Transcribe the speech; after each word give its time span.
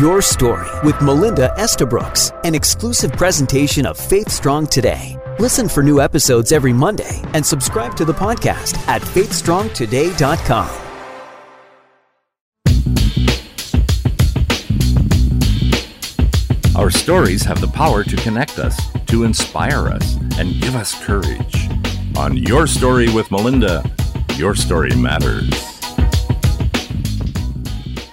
Your 0.00 0.22
Story 0.22 0.66
with 0.82 0.98
Melinda 1.02 1.52
Estabrooks, 1.58 2.32
an 2.44 2.54
exclusive 2.54 3.12
presentation 3.12 3.84
of 3.84 3.98
Faith 3.98 4.30
Strong 4.30 4.68
Today. 4.68 5.18
Listen 5.38 5.68
for 5.68 5.82
new 5.82 6.00
episodes 6.00 6.52
every 6.52 6.72
Monday 6.72 7.20
and 7.34 7.44
subscribe 7.44 7.94
to 7.96 8.06
the 8.06 8.14
podcast 8.14 8.78
at 8.88 9.02
faithstrongtoday.com. 9.02 10.70
Our 16.74 16.90
stories 16.90 17.42
have 17.42 17.60
the 17.60 17.68
power 17.68 18.02
to 18.02 18.16
connect 18.16 18.58
us, 18.58 18.80
to 19.08 19.24
inspire 19.24 19.88
us, 19.88 20.16
and 20.38 20.58
give 20.62 20.76
us 20.76 20.94
courage. 21.04 21.68
On 22.16 22.38
Your 22.38 22.66
Story 22.66 23.12
with 23.12 23.30
Melinda, 23.30 23.84
your 24.36 24.54
story 24.54 24.96
matters. 24.96 25.69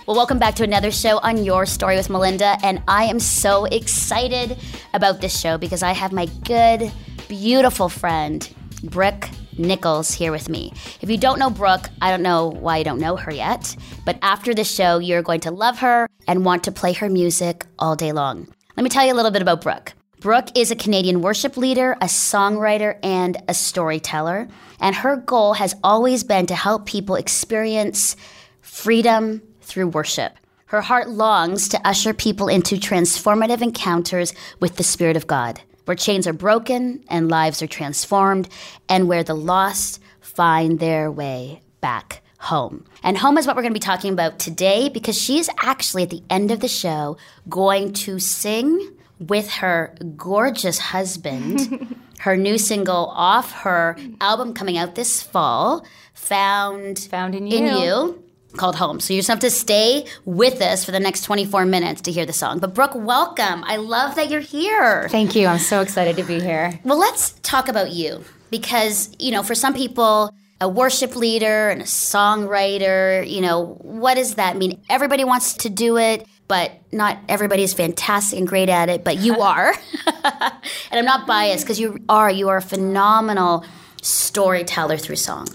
Well, 0.07 0.15
welcome 0.15 0.39
back 0.39 0.55
to 0.55 0.63
another 0.63 0.89
show 0.89 1.17
on 1.17 1.43
Your 1.43 1.65
Story 1.65 1.97
with 1.97 2.09
Melinda. 2.09 2.57
And 2.63 2.81
I 2.87 3.03
am 3.03 3.19
so 3.19 3.65
excited 3.65 4.57
about 4.93 5.19
this 5.19 5.37
show 5.37 5.57
because 5.57 5.83
I 5.83 5.91
have 5.91 6.13
my 6.13 6.27
good, 6.45 6.89
beautiful 7.27 7.89
friend, 7.89 8.49
Brooke 8.85 9.27
Nichols, 9.57 10.13
here 10.13 10.31
with 10.31 10.47
me. 10.47 10.71
If 11.01 11.09
you 11.09 11.17
don't 11.17 11.39
know 11.39 11.49
Brooke, 11.49 11.89
I 12.01 12.09
don't 12.09 12.21
know 12.21 12.47
why 12.47 12.77
you 12.77 12.85
don't 12.85 13.01
know 13.01 13.17
her 13.17 13.33
yet. 13.33 13.75
But 14.05 14.17
after 14.21 14.53
this 14.53 14.73
show, 14.73 14.99
you're 14.99 15.21
going 15.21 15.41
to 15.41 15.51
love 15.51 15.79
her 15.79 16.07
and 16.25 16.45
want 16.45 16.63
to 16.63 16.71
play 16.71 16.93
her 16.93 17.09
music 17.09 17.65
all 17.77 17.97
day 17.97 18.13
long. 18.13 18.47
Let 18.77 18.85
me 18.85 18.89
tell 18.89 19.05
you 19.05 19.11
a 19.11 19.17
little 19.17 19.31
bit 19.31 19.41
about 19.41 19.59
Brooke. 19.59 19.91
Brooke 20.21 20.57
is 20.57 20.71
a 20.71 20.75
Canadian 20.77 21.21
worship 21.21 21.57
leader, 21.57 21.97
a 21.99 22.05
songwriter, 22.05 22.97
and 23.03 23.35
a 23.49 23.53
storyteller. 23.53 24.47
And 24.79 24.95
her 24.95 25.17
goal 25.17 25.55
has 25.55 25.75
always 25.83 26.23
been 26.23 26.45
to 26.45 26.55
help 26.55 26.85
people 26.85 27.15
experience 27.15 28.15
freedom 28.61 29.41
through 29.67 29.87
worship. 29.89 30.33
Her 30.67 30.81
heart 30.81 31.09
longs 31.09 31.69
to 31.69 31.87
usher 31.87 32.13
people 32.13 32.47
into 32.47 32.75
transformative 32.75 33.61
encounters 33.61 34.33
with 34.59 34.75
the 34.77 34.83
Spirit 34.83 35.15
of 35.15 35.27
God, 35.27 35.61
where 35.85 35.95
chains 35.95 36.27
are 36.27 36.33
broken 36.33 37.03
and 37.07 37.29
lives 37.29 37.61
are 37.61 37.67
transformed, 37.67 38.49
and 38.89 39.07
where 39.07 39.23
the 39.23 39.35
lost 39.35 40.01
find 40.19 40.79
their 40.79 41.11
way 41.11 41.61
back 41.79 42.21
home. 42.39 42.85
And 43.01 43.17
home 43.17 43.37
is 43.37 43.47
what 43.47 43.55
we're 43.55 43.61
going 43.61 43.73
to 43.73 43.79
be 43.79 43.79
talking 43.79 44.11
about 44.11 44.39
today 44.39 44.89
because 44.89 45.19
she 45.19 45.39
is 45.39 45.49
actually 45.61 46.03
at 46.03 46.09
the 46.09 46.23
end 46.29 46.51
of 46.51 46.59
the 46.59 46.67
show 46.67 47.17
going 47.47 47.93
to 47.93 48.19
sing 48.19 48.93
with 49.19 49.49
her 49.49 49.95
gorgeous 50.15 50.79
husband. 50.79 51.95
her 52.19 52.35
new 52.35 52.57
single 52.57 53.07
off 53.15 53.51
her 53.51 53.95
album 54.19 54.53
coming 54.53 54.77
out 54.77 54.95
this 54.95 55.21
fall, 55.21 55.85
Found 56.13 56.99
Found 56.99 57.35
in 57.35 57.47
You. 57.47 57.57
in 57.57 57.77
you 57.77 58.23
called 58.55 58.75
Home. 58.77 58.99
So 58.99 59.13
you 59.13 59.19
just 59.19 59.29
have 59.29 59.39
to 59.39 59.49
stay 59.49 60.05
with 60.25 60.61
us 60.61 60.85
for 60.85 60.91
the 60.91 60.99
next 60.99 61.23
24 61.23 61.65
minutes 61.65 62.01
to 62.01 62.11
hear 62.11 62.25
the 62.25 62.33
song. 62.33 62.59
But 62.59 62.73
Brooke, 62.73 62.95
welcome. 62.95 63.63
I 63.65 63.77
love 63.77 64.15
that 64.15 64.29
you're 64.29 64.39
here. 64.39 65.07
Thank 65.09 65.35
you. 65.35 65.47
I'm 65.47 65.59
so 65.59 65.81
excited 65.81 66.15
to 66.17 66.23
be 66.23 66.39
here. 66.39 66.79
Well, 66.83 66.97
let's 66.97 67.31
talk 67.43 67.67
about 67.67 67.91
you 67.91 68.23
because, 68.49 69.15
you 69.19 69.31
know, 69.31 69.43
for 69.43 69.55
some 69.55 69.73
people, 69.73 70.33
a 70.59 70.67
worship 70.67 71.15
leader 71.15 71.69
and 71.69 71.81
a 71.81 71.85
songwriter, 71.85 73.29
you 73.29 73.41
know, 73.41 73.77
what 73.81 74.15
does 74.15 74.35
that 74.35 74.57
mean? 74.57 74.81
Everybody 74.89 75.23
wants 75.23 75.53
to 75.57 75.69
do 75.69 75.97
it, 75.97 76.25
but 76.47 76.71
not 76.91 77.17
everybody 77.29 77.63
is 77.63 77.73
fantastic 77.73 78.39
and 78.39 78.47
great 78.47 78.69
at 78.69 78.89
it, 78.89 79.03
but 79.03 79.17
you 79.17 79.41
are. 79.41 79.73
and 80.05 80.53
I'm 80.91 81.05
not 81.05 81.27
biased 81.27 81.63
because 81.63 81.79
you 81.79 81.99
are. 82.09 82.29
You 82.31 82.49
are 82.49 82.57
a 82.57 82.61
phenomenal 82.61 83.65
storyteller 84.01 84.97
through 84.97 85.15
song. 85.15 85.47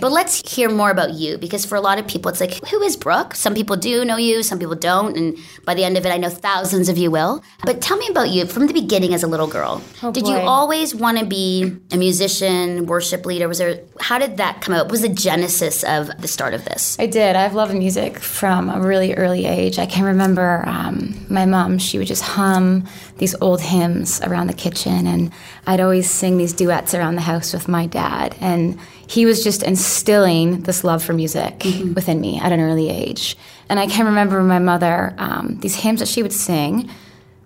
But 0.00 0.12
let's 0.12 0.40
hear 0.50 0.68
more 0.70 0.90
about 0.90 1.12
you 1.12 1.38
because 1.38 1.64
for 1.64 1.76
a 1.76 1.80
lot 1.80 1.98
of 1.98 2.06
people, 2.06 2.30
it's 2.30 2.40
like, 2.40 2.54
who 2.68 2.80
is 2.82 2.96
Brooke? 2.96 3.34
Some 3.34 3.54
people 3.54 3.76
do 3.76 4.04
know 4.04 4.16
you, 4.16 4.42
some 4.42 4.58
people 4.58 4.74
don't. 4.74 5.16
And 5.16 5.36
by 5.64 5.74
the 5.74 5.84
end 5.84 5.96
of 5.96 6.06
it, 6.06 6.12
I 6.12 6.16
know 6.16 6.28
thousands 6.28 6.88
of 6.88 6.98
you 6.98 7.10
will. 7.10 7.42
But 7.64 7.80
tell 7.80 7.96
me 7.96 8.08
about 8.08 8.30
you 8.30 8.46
from 8.46 8.66
the 8.66 8.72
beginning 8.72 9.14
as 9.14 9.22
a 9.22 9.26
little 9.26 9.46
girl. 9.46 9.82
Oh, 10.02 10.10
did 10.12 10.26
you 10.26 10.36
always 10.36 10.94
want 10.94 11.18
to 11.18 11.26
be 11.26 11.76
a 11.92 11.96
musician, 11.96 12.86
worship 12.86 13.26
leader? 13.26 13.48
Was 13.48 13.58
there, 13.58 13.80
how 14.00 14.18
did 14.18 14.38
that 14.38 14.60
come 14.60 14.74
out? 14.74 14.86
What 14.86 14.92
was 14.92 15.02
the 15.02 15.08
genesis 15.08 15.84
of 15.84 16.08
the 16.20 16.28
start 16.28 16.54
of 16.54 16.64
this? 16.64 16.98
I 16.98 17.06
did. 17.06 17.36
I've 17.36 17.54
loved 17.54 17.74
music 17.74 18.18
from 18.18 18.70
a 18.70 18.80
really 18.80 19.14
early 19.14 19.44
age. 19.46 19.78
I 19.78 19.86
can 19.86 20.04
remember 20.04 20.64
um, 20.66 21.26
my 21.28 21.46
mom, 21.46 21.78
she 21.78 21.98
would 21.98 22.06
just 22.06 22.22
hum 22.22 22.86
these 23.18 23.34
old 23.40 23.60
hymns 23.60 24.20
around 24.22 24.46
the 24.46 24.54
kitchen, 24.54 25.06
and 25.06 25.30
I'd 25.66 25.80
always 25.80 26.10
sing 26.10 26.38
these 26.38 26.54
duets 26.54 26.94
around 26.94 27.16
the 27.16 27.20
house 27.20 27.52
with 27.52 27.68
my 27.68 27.86
dad. 27.90 28.36
And 28.40 28.78
he 29.06 29.26
was 29.26 29.42
just 29.42 29.62
instilling 29.62 30.62
this 30.62 30.84
love 30.84 31.02
for 31.02 31.12
music 31.12 31.58
mm-hmm. 31.58 31.94
within 31.94 32.20
me 32.20 32.38
at 32.40 32.52
an 32.52 32.60
early 32.60 32.90
age. 32.90 33.36
And 33.68 33.78
I 33.78 33.86
can 33.86 34.06
remember 34.06 34.42
my 34.42 34.58
mother, 34.58 35.14
um, 35.18 35.58
these 35.60 35.74
hymns 35.74 36.00
that 36.00 36.08
she 36.08 36.22
would 36.22 36.32
sing, 36.32 36.90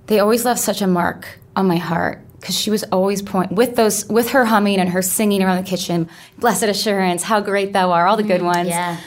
they 0.06 0.20
always 0.20 0.44
left 0.44 0.60
such 0.60 0.82
a 0.82 0.86
mark 0.86 1.38
on 1.56 1.66
my 1.66 1.76
heart 1.76 2.20
because 2.44 2.58
she 2.58 2.68
was 2.70 2.84
always 2.92 3.22
point 3.22 3.50
with 3.52 3.74
those 3.74 4.06
with 4.06 4.32
her 4.32 4.44
humming 4.44 4.78
and 4.78 4.90
her 4.90 5.00
singing 5.00 5.42
around 5.42 5.56
the 5.56 5.68
kitchen 5.68 6.06
blessed 6.38 6.64
assurance 6.64 7.22
how 7.22 7.40
great 7.40 7.72
thou 7.72 7.90
art 7.90 8.06
all 8.06 8.18
the 8.18 8.22
good 8.22 8.42
mm-hmm. 8.42 8.46
ones 8.46 8.68
Yeah. 8.68 8.98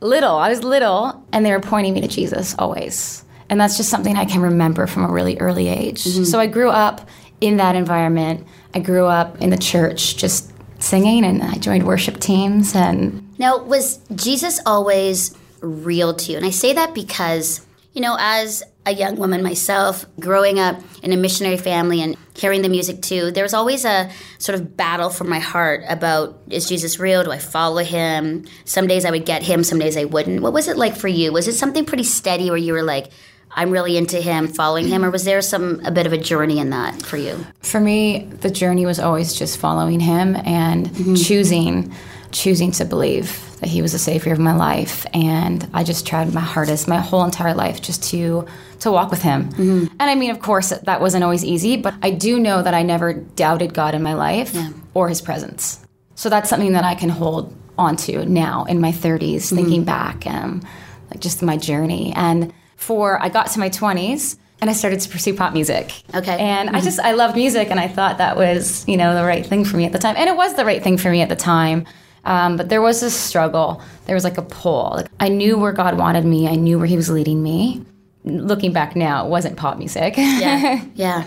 little 0.00 0.34
i 0.34 0.48
was 0.48 0.64
little 0.64 1.24
and 1.32 1.46
they 1.46 1.52
were 1.52 1.60
pointing 1.60 1.94
me 1.94 2.00
to 2.00 2.08
jesus 2.08 2.56
always 2.58 3.24
and 3.48 3.60
that's 3.60 3.76
just 3.76 3.90
something 3.90 4.16
i 4.16 4.24
can 4.24 4.42
remember 4.42 4.88
from 4.88 5.04
a 5.04 5.08
really 5.08 5.38
early 5.38 5.68
age 5.68 6.02
mm-hmm. 6.02 6.24
so 6.24 6.40
i 6.40 6.48
grew 6.48 6.68
up 6.68 7.08
in 7.40 7.58
that 7.58 7.76
environment 7.76 8.44
i 8.74 8.80
grew 8.80 9.06
up 9.06 9.40
in 9.40 9.50
the 9.50 9.58
church 9.58 10.16
just 10.16 10.49
singing 10.80 11.24
and 11.24 11.42
i 11.42 11.54
joined 11.54 11.86
worship 11.86 12.18
teams 12.18 12.74
and 12.74 13.26
Now, 13.38 13.56
was 13.62 13.98
Jesus 14.14 14.60
always 14.66 15.34
real 15.60 16.14
to 16.14 16.32
you? 16.32 16.36
And 16.36 16.46
I 16.46 16.50
say 16.50 16.72
that 16.74 16.94
because, 16.94 17.64
you 17.94 18.02
know, 18.02 18.16
as 18.20 18.62
a 18.86 18.92
young 18.92 19.16
woman 19.16 19.42
myself, 19.42 20.04
growing 20.18 20.58
up 20.58 20.76
in 21.02 21.12
a 21.12 21.16
missionary 21.16 21.56
family 21.58 22.02
and 22.02 22.16
hearing 22.34 22.62
the 22.62 22.68
music 22.68 23.02
too, 23.02 23.30
there 23.30 23.44
was 23.44 23.54
always 23.54 23.84
a 23.84 24.10
sort 24.38 24.58
of 24.58 24.76
battle 24.76 25.10
for 25.10 25.24
my 25.24 25.38
heart 25.38 25.84
about 25.88 26.38
is 26.50 26.66
Jesus 26.68 26.98
real? 26.98 27.24
Do 27.24 27.30
I 27.30 27.38
follow 27.38 27.82
him? 27.82 28.44
Some 28.64 28.86
days 28.86 29.04
I 29.04 29.10
would 29.10 29.26
get 29.26 29.42
him, 29.42 29.64
some 29.64 29.78
days 29.78 29.96
I 29.96 30.04
wouldn't. 30.04 30.40
What 30.42 30.52
was 30.52 30.68
it 30.68 30.76
like 30.76 30.96
for 30.96 31.08
you? 31.08 31.32
Was 31.32 31.48
it 31.48 31.54
something 31.54 31.84
pretty 31.84 32.04
steady 32.04 32.48
where 32.50 32.58
you 32.58 32.72
were 32.72 32.82
like, 32.82 33.10
I'm 33.52 33.70
really 33.70 33.96
into 33.96 34.20
him, 34.20 34.48
following 34.48 34.88
him, 34.88 35.04
or 35.04 35.10
was 35.10 35.24
there 35.24 35.42
some 35.42 35.80
a 35.84 35.90
bit 35.90 36.06
of 36.06 36.12
a 36.12 36.18
journey 36.18 36.58
in 36.58 36.70
that 36.70 37.02
for 37.02 37.16
you? 37.16 37.44
For 37.62 37.80
me, 37.80 38.24
the 38.40 38.50
journey 38.50 38.86
was 38.86 39.00
always 39.00 39.34
just 39.34 39.58
following 39.58 40.00
him 40.00 40.36
and 40.44 40.88
mm-hmm. 40.88 41.14
choosing 41.14 41.92
choosing 42.32 42.70
to 42.70 42.84
believe 42.84 43.44
that 43.58 43.68
he 43.68 43.82
was 43.82 43.90
the 43.92 43.98
savior 43.98 44.32
of 44.32 44.38
my 44.38 44.54
life 44.54 45.04
and 45.12 45.68
I 45.74 45.82
just 45.82 46.06
tried 46.06 46.32
my 46.32 46.40
hardest 46.40 46.86
my 46.86 46.98
whole 46.98 47.24
entire 47.24 47.54
life 47.54 47.82
just 47.82 48.04
to 48.10 48.46
to 48.80 48.90
walk 48.90 49.10
with 49.10 49.22
him. 49.22 49.50
Mm-hmm. 49.50 49.86
And 49.98 50.02
I 50.02 50.14
mean, 50.14 50.30
of 50.30 50.40
course, 50.40 50.70
that 50.70 51.00
wasn't 51.00 51.24
always 51.24 51.44
easy, 51.44 51.76
but 51.76 51.94
I 52.02 52.10
do 52.10 52.38
know 52.38 52.62
that 52.62 52.72
I 52.72 52.82
never 52.82 53.12
doubted 53.12 53.74
God 53.74 53.94
in 53.94 54.02
my 54.02 54.14
life 54.14 54.56
or 54.94 55.08
his 55.08 55.20
presence. 55.20 55.84
So 56.14 56.28
that's 56.28 56.48
something 56.48 56.72
that 56.72 56.84
I 56.84 56.94
can 56.94 57.08
hold 57.08 57.54
on 57.76 57.96
to 57.96 58.24
now 58.26 58.64
in 58.64 58.80
my 58.80 58.92
30s 58.92 59.48
thinking 59.48 59.84
mm-hmm. 59.84 60.20
back 60.20 60.26
um 60.26 60.62
like 61.10 61.20
just 61.20 61.42
my 61.42 61.56
journey 61.56 62.12
and 62.14 62.52
for 62.80 63.22
I 63.22 63.28
got 63.28 63.48
to 63.48 63.58
my 63.58 63.68
20s 63.68 64.38
and 64.60 64.70
I 64.70 64.72
started 64.72 65.00
to 65.00 65.08
pursue 65.08 65.34
pop 65.34 65.52
music. 65.52 66.02
Okay. 66.14 66.36
And 66.38 66.70
I 66.70 66.80
just 66.80 66.98
I 66.98 67.12
loved 67.12 67.36
music, 67.36 67.70
and 67.70 67.78
I 67.78 67.88
thought 67.88 68.18
that 68.18 68.36
was 68.36 68.86
you 68.88 68.96
know 68.96 69.14
the 69.14 69.24
right 69.24 69.44
thing 69.44 69.64
for 69.64 69.76
me 69.76 69.84
at 69.84 69.92
the 69.92 69.98
time, 69.98 70.16
and 70.18 70.28
it 70.28 70.36
was 70.36 70.54
the 70.54 70.64
right 70.64 70.82
thing 70.82 70.98
for 70.98 71.10
me 71.10 71.22
at 71.22 71.28
the 71.28 71.36
time. 71.36 71.86
Um, 72.24 72.56
but 72.56 72.68
there 72.68 72.82
was 72.82 73.00
this 73.00 73.14
struggle. 73.14 73.82
There 74.06 74.14
was 74.14 74.24
like 74.24 74.36
a 74.38 74.42
pull. 74.42 74.92
Like 74.96 75.06
I 75.18 75.28
knew 75.28 75.58
where 75.58 75.72
God 75.72 75.96
wanted 75.96 76.24
me. 76.24 76.48
I 76.48 76.56
knew 76.56 76.78
where 76.78 76.86
He 76.86 76.96
was 76.96 77.08
leading 77.08 77.42
me. 77.42 77.84
Looking 78.24 78.74
back 78.74 78.96
now, 78.96 79.24
it 79.24 79.30
wasn't 79.30 79.56
pop 79.56 79.78
music. 79.78 80.14
Yeah, 80.18 80.84
yeah. 80.94 81.26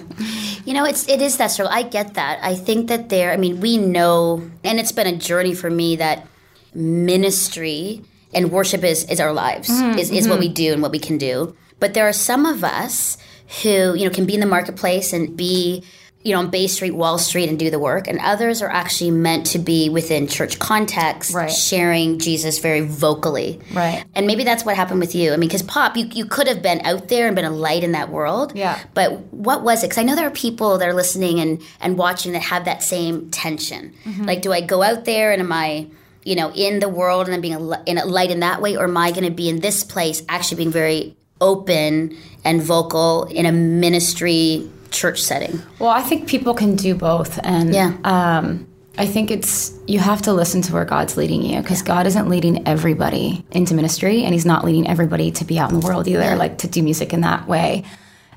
You 0.65 0.73
know, 0.73 0.85
it's 0.85 1.07
it 1.07 1.21
is 1.21 1.37
that 1.37 1.47
struggle. 1.47 1.73
I 1.73 1.83
get 1.83 2.13
that. 2.15 2.39
I 2.43 2.55
think 2.55 2.87
that 2.89 3.09
there. 3.09 3.31
I 3.31 3.37
mean, 3.37 3.59
we 3.59 3.77
know, 3.77 4.47
and 4.63 4.79
it's 4.79 4.91
been 4.91 5.07
a 5.07 5.17
journey 5.17 5.55
for 5.55 5.69
me 5.69 5.95
that 5.95 6.27
ministry 6.75 8.03
and 8.35 8.51
worship 8.51 8.83
is 8.83 9.03
is 9.05 9.19
our 9.19 9.33
lives. 9.33 9.69
Is 9.69 10.11
is 10.11 10.27
what 10.27 10.39
we 10.39 10.49
do 10.49 10.73
and 10.73 10.81
what 10.81 10.91
we 10.91 10.99
can 10.99 11.17
do. 11.17 11.55
But 11.79 11.93
there 11.93 12.07
are 12.07 12.13
some 12.13 12.45
of 12.45 12.63
us 12.63 13.17
who 13.61 13.93
you 13.95 14.05
know 14.05 14.09
can 14.09 14.25
be 14.25 14.33
in 14.33 14.39
the 14.39 14.45
marketplace 14.45 15.13
and 15.13 15.35
be 15.35 15.83
you 16.23 16.31
know 16.31 16.39
on 16.39 16.49
Bay 16.49 16.67
Street, 16.67 16.91
Wall 16.91 17.17
Street, 17.17 17.49
and 17.49 17.59
do 17.59 17.69
the 17.69 17.79
work, 17.79 18.07
and 18.07 18.17
others 18.21 18.61
are 18.61 18.69
actually 18.69 19.11
meant 19.11 19.45
to 19.47 19.59
be 19.59 19.89
within 19.89 20.25
church 20.25 20.57
context, 20.57 21.33
Right. 21.35 21.51
sharing 21.51 22.17
Jesus 22.17 22.59
very 22.59 22.79
vocally. 22.79 23.59
Right. 23.73 24.05
And 24.15 24.25
maybe 24.25 24.45
that's 24.45 24.63
what 24.63 24.77
happened 24.77 25.01
with 25.01 25.13
you. 25.15 25.33
I 25.33 25.35
mean, 25.35 25.49
because 25.49 25.63
pop, 25.63 25.97
you, 25.97 26.05
you 26.13 26.25
could 26.25 26.47
have 26.47 26.61
been 26.61 26.79
out 26.85 27.09
there 27.09 27.27
and 27.27 27.35
been 27.35 27.43
a 27.43 27.49
light 27.51 27.83
in 27.83 27.91
that 27.91 28.07
world. 28.09 28.53
Yeah. 28.55 28.79
But 28.93 29.19
what 29.33 29.63
was 29.63 29.83
it? 29.83 29.87
Because 29.87 29.97
I 29.97 30.03
know 30.03 30.15
there 30.15 30.25
are 30.27 30.31
people 30.31 30.77
that 30.77 30.87
are 30.87 30.93
listening 30.93 31.41
and, 31.41 31.61
and 31.81 31.97
watching 31.97 32.31
that 32.31 32.43
have 32.43 32.63
that 32.63 32.81
same 32.83 33.29
tension. 33.29 33.93
Mm-hmm. 34.05 34.23
Like, 34.23 34.41
do 34.41 34.53
I 34.53 34.61
go 34.61 34.81
out 34.81 35.03
there 35.03 35.33
and 35.33 35.41
am 35.41 35.51
I, 35.51 35.87
you 36.25 36.35
know, 36.35 36.51
in 36.53 36.79
the 36.79 36.89
world 36.89 37.27
and 37.27 37.33
then 37.33 37.41
being 37.41 37.55
a, 37.55 37.83
in 37.85 37.97
a 37.97 38.05
light 38.05 38.31
in 38.31 38.39
that 38.41 38.61
way? 38.61 38.75
Or 38.77 38.85
am 38.85 38.97
I 38.97 39.11
going 39.11 39.25
to 39.25 39.31
be 39.31 39.49
in 39.49 39.59
this 39.59 39.83
place 39.83 40.23
actually 40.29 40.57
being 40.57 40.71
very 40.71 41.15
open 41.41 42.17
and 42.45 42.61
vocal 42.61 43.25
in 43.25 43.45
a 43.45 43.51
ministry 43.51 44.69
church 44.91 45.21
setting? 45.21 45.61
Well, 45.79 45.89
I 45.89 46.01
think 46.01 46.27
people 46.27 46.53
can 46.53 46.75
do 46.75 46.95
both, 46.95 47.39
and 47.43 47.73
Yeah. 47.73 47.93
um, 48.03 48.67
I 48.97 49.07
think 49.07 49.31
it's 49.31 49.73
you 49.87 49.97
have 49.99 50.21
to 50.23 50.33
listen 50.33 50.61
to 50.63 50.73
where 50.73 50.85
God's 50.85 51.17
leading 51.17 51.41
you 51.41 51.61
because 51.61 51.81
God 51.81 52.05
isn't 52.05 52.29
leading 52.29 52.67
everybody 52.67 53.43
into 53.51 53.73
ministry 53.73 54.23
and 54.23 54.33
he's 54.33 54.45
not 54.45 54.63
leading 54.63 54.87
everybody 54.87 55.31
to 55.31 55.45
be 55.45 55.57
out 55.57 55.71
in 55.71 55.79
the 55.79 55.85
world 55.85 56.07
either 56.07 56.35
like 56.35 56.59
to 56.59 56.67
do 56.67 56.83
music 56.83 57.11
in 57.11 57.21
that 57.21 57.47
way. 57.47 57.83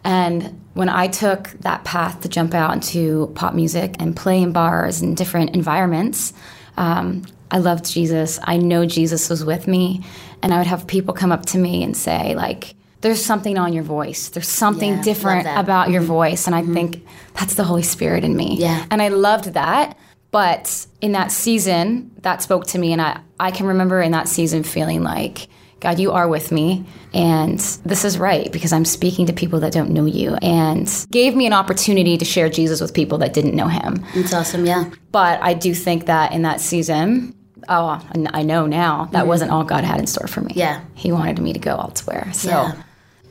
And 0.03 0.62
when 0.73 0.88
I 0.88 1.09
took 1.09 1.49
that 1.61 1.85
path 1.85 2.21
to 2.23 2.29
jump 2.29 2.55
out 2.55 2.73
into 2.73 3.31
pop 3.35 3.53
music 3.55 3.97
and 3.99 4.17
play 4.17 4.41
in 4.41 4.53
bars 4.53 5.03
and 5.03 5.15
different 5.15 5.55
environments, 5.55 6.33
um, 6.79 7.25
I 7.51 7.59
loved 7.59 7.85
Jesus. 7.85 8.39
I 8.43 8.57
know 8.57 8.87
Jesus 8.87 9.29
was 9.31 9.45
with 9.45 9.67
me, 9.67 10.05
and 10.43 10.53
I 10.53 10.59
would 10.59 10.67
have 10.67 10.87
people 10.87 11.15
come 11.15 11.33
up 11.33 11.47
to 11.47 11.59
me 11.59 11.83
and 11.83 11.97
say 11.97 12.35
like, 12.35 12.75
"There's 13.01 13.25
something 13.25 13.59
on 13.59 13.73
your 13.73 13.85
voice. 13.85 14.29
There's 14.29 14.49
something 14.49 14.95
Yeah, 14.95 15.03
different 15.03 15.47
about 15.47 15.91
your 15.91 16.03
mm-hmm. 16.03 16.09
voice," 16.09 16.47
and 16.47 16.55
I 16.55 16.63
mm-hmm. 16.63 16.75
think 16.75 17.07
that's 17.35 17.55
the 17.55 17.65
Holy 17.65 17.83
Spirit 17.83 18.25
in 18.25 18.37
me. 18.37 18.57
Yeah. 18.59 18.85
and 18.91 19.01
I 19.01 19.09
loved 19.09 19.55
that. 19.55 19.97
But 20.33 20.87
in 21.01 21.13
that 21.13 21.33
season, 21.33 22.11
that 22.21 22.43
spoke 22.43 22.67
to 22.69 22.79
me, 22.79 22.93
and 22.93 23.01
I, 23.01 23.21
I 23.41 23.51
can 23.51 23.67
remember 23.67 24.03
in 24.03 24.13
that 24.13 24.29
season 24.29 24.65
feeling 24.65 25.03
like, 25.03 25.49
God, 25.81 26.00
you 26.00 26.12
are 26.12 26.26
with 26.26 26.50
me, 26.52 26.87
and 27.12 27.58
this 27.58 28.05
is 28.05 28.19
right 28.19 28.50
because 28.50 28.73
I'm 28.73 28.87
speaking 28.87 29.26
to 29.26 29.32
people 29.32 29.61
that 29.61 29.73
don't 29.73 29.90
know 29.90 30.06
you, 30.06 30.34
and 30.37 30.90
gave 31.11 31.37
me 31.37 31.46
an 31.46 31.52
opportunity 31.52 32.17
to 32.17 32.25
share 32.25 32.49
Jesus 32.49 32.81
with 32.81 32.94
people 32.94 33.19
that 33.19 33.34
didn't 33.34 33.55
know 33.55 33.69
him. 33.69 34.05
It's 34.14 34.32
awesome, 34.32 34.64
yeah. 34.64 34.90
But 35.12 35.40
I 35.43 35.52
do 35.55 35.75
think 35.75 36.06
that 36.06 36.32
in 36.32 36.43
that 36.43 36.61
season, 36.61 37.34
oh, 37.69 38.00
and 38.12 38.31
I 38.32 38.43
know 38.43 38.67
now 38.67 39.06
that 39.12 39.26
wasn't 39.26 39.50
all 39.50 39.64
God 39.64 39.84
had 39.84 40.00
in 40.00 40.06
store 40.06 40.26
for 40.26 40.40
me. 40.40 40.50
Mm-hmm. 40.50 40.58
Yeah. 40.58 40.81
He 40.94 41.12
wanted 41.12 41.38
me 41.40 41.52
to 41.52 41.58
go 41.58 41.73
elsewhere. 41.73 42.32
So. 42.32 42.50
Yeah. 42.50 42.82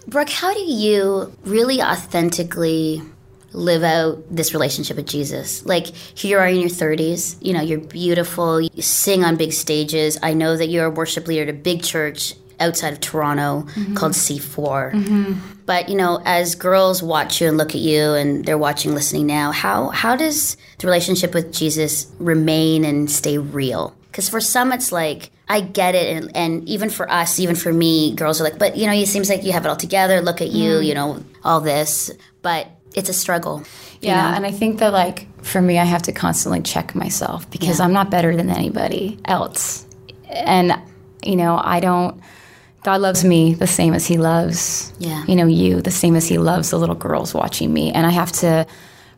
Brooke, 0.07 0.29
how 0.29 0.53
do 0.53 0.61
you 0.61 1.35
really 1.45 1.81
authentically 1.81 3.01
live 3.55 3.83
out 3.83 4.23
this 4.29 4.53
relationship 4.53 4.97
with 4.97 5.07
Jesus? 5.07 5.65
Like, 5.65 5.87
here 5.87 6.37
you 6.37 6.43
are 6.43 6.47
in 6.47 6.59
your 6.59 6.69
30s, 6.69 7.37
you 7.41 7.53
know, 7.53 7.61
you're 7.61 7.79
beautiful, 7.79 8.61
you 8.61 8.81
sing 8.81 9.23
on 9.23 9.35
big 9.35 9.53
stages. 9.53 10.17
I 10.21 10.33
know 10.33 10.57
that 10.57 10.67
you're 10.67 10.85
a 10.85 10.89
worship 10.89 11.27
leader 11.27 11.43
at 11.43 11.49
a 11.49 11.53
big 11.53 11.83
church 11.83 12.35
outside 12.59 12.93
of 12.93 12.99
Toronto 12.99 13.67
mm-hmm. 13.71 13.95
called 13.95 14.13
C4. 14.13 14.93
Mm-hmm. 14.93 15.33
But, 15.65 15.89
you 15.89 15.95
know, 15.95 16.21
as 16.25 16.55
girls 16.55 17.01
watch 17.01 17.41
you 17.41 17.47
and 17.47 17.57
look 17.57 17.73
at 17.73 17.81
you 17.81 18.13
and 18.13 18.45
they're 18.45 18.57
watching, 18.57 18.93
listening 18.93 19.25
now, 19.25 19.51
how, 19.51 19.89
how 19.89 20.15
does 20.15 20.57
the 20.79 20.87
relationship 20.87 21.33
with 21.33 21.53
Jesus 21.53 22.11
remain 22.19 22.85
and 22.85 23.09
stay 23.09 23.37
real? 23.37 23.95
Because 24.07 24.29
for 24.29 24.39
some, 24.39 24.71
it's 24.71 24.91
like, 24.91 25.31
I 25.49 25.61
get 25.61 25.95
it. 25.95 26.15
And, 26.15 26.35
and 26.35 26.69
even 26.69 26.89
for 26.89 27.11
us, 27.11 27.39
even 27.39 27.55
for 27.55 27.73
me, 27.73 28.15
girls 28.15 28.39
are 28.39 28.43
like, 28.43 28.59
but, 28.59 28.77
you 28.77 28.85
know, 28.87 28.93
it 28.93 29.07
seems 29.07 29.29
like 29.29 29.43
you 29.43 29.51
have 29.51 29.65
it 29.65 29.69
all 29.69 29.75
together. 29.75 30.21
Look 30.21 30.41
at 30.41 30.49
you, 30.49 30.73
mm-hmm. 30.73 30.83
you 30.83 30.93
know, 30.93 31.23
all 31.43 31.61
this. 31.61 32.11
But 32.41 32.67
it's 32.93 33.09
a 33.09 33.13
struggle. 33.13 33.59
you 34.01 34.09
Yeah, 34.09 34.29
know? 34.31 34.35
and 34.37 34.45
I 34.45 34.51
think 34.51 34.79
that 34.79 34.93
like 34.93 35.27
for 35.43 35.61
me, 35.61 35.77
I 35.79 35.83
have 35.85 36.01
to 36.03 36.11
constantly 36.11 36.61
check 36.61 36.95
myself 36.95 37.49
because 37.51 37.79
I'm 37.79 37.93
not 37.93 38.09
better 38.09 38.35
than 38.35 38.49
anybody 38.49 39.17
else, 39.25 39.85
and 40.29 40.73
you 41.23 41.35
know 41.35 41.59
I 41.63 41.79
don't. 41.79 42.21
God 42.83 43.01
loves 43.01 43.23
me 43.25 43.55
the 43.55 43.65
same 43.67 43.93
as 43.95 44.05
He 44.05 44.17
loves 44.17 44.93
Yeah. 44.99 45.23
you 45.27 45.35
know 45.35 45.47
you, 45.47 45.81
the 45.81 45.91
same 45.91 46.15
as 46.15 46.27
He 46.27 46.37
loves 46.37 46.69
the 46.69 46.77
little 46.77 46.95
girls 46.95 47.33
watching 47.33 47.73
me, 47.73 47.91
and 47.91 48.05
I 48.05 48.11
have 48.11 48.31
to 48.33 48.67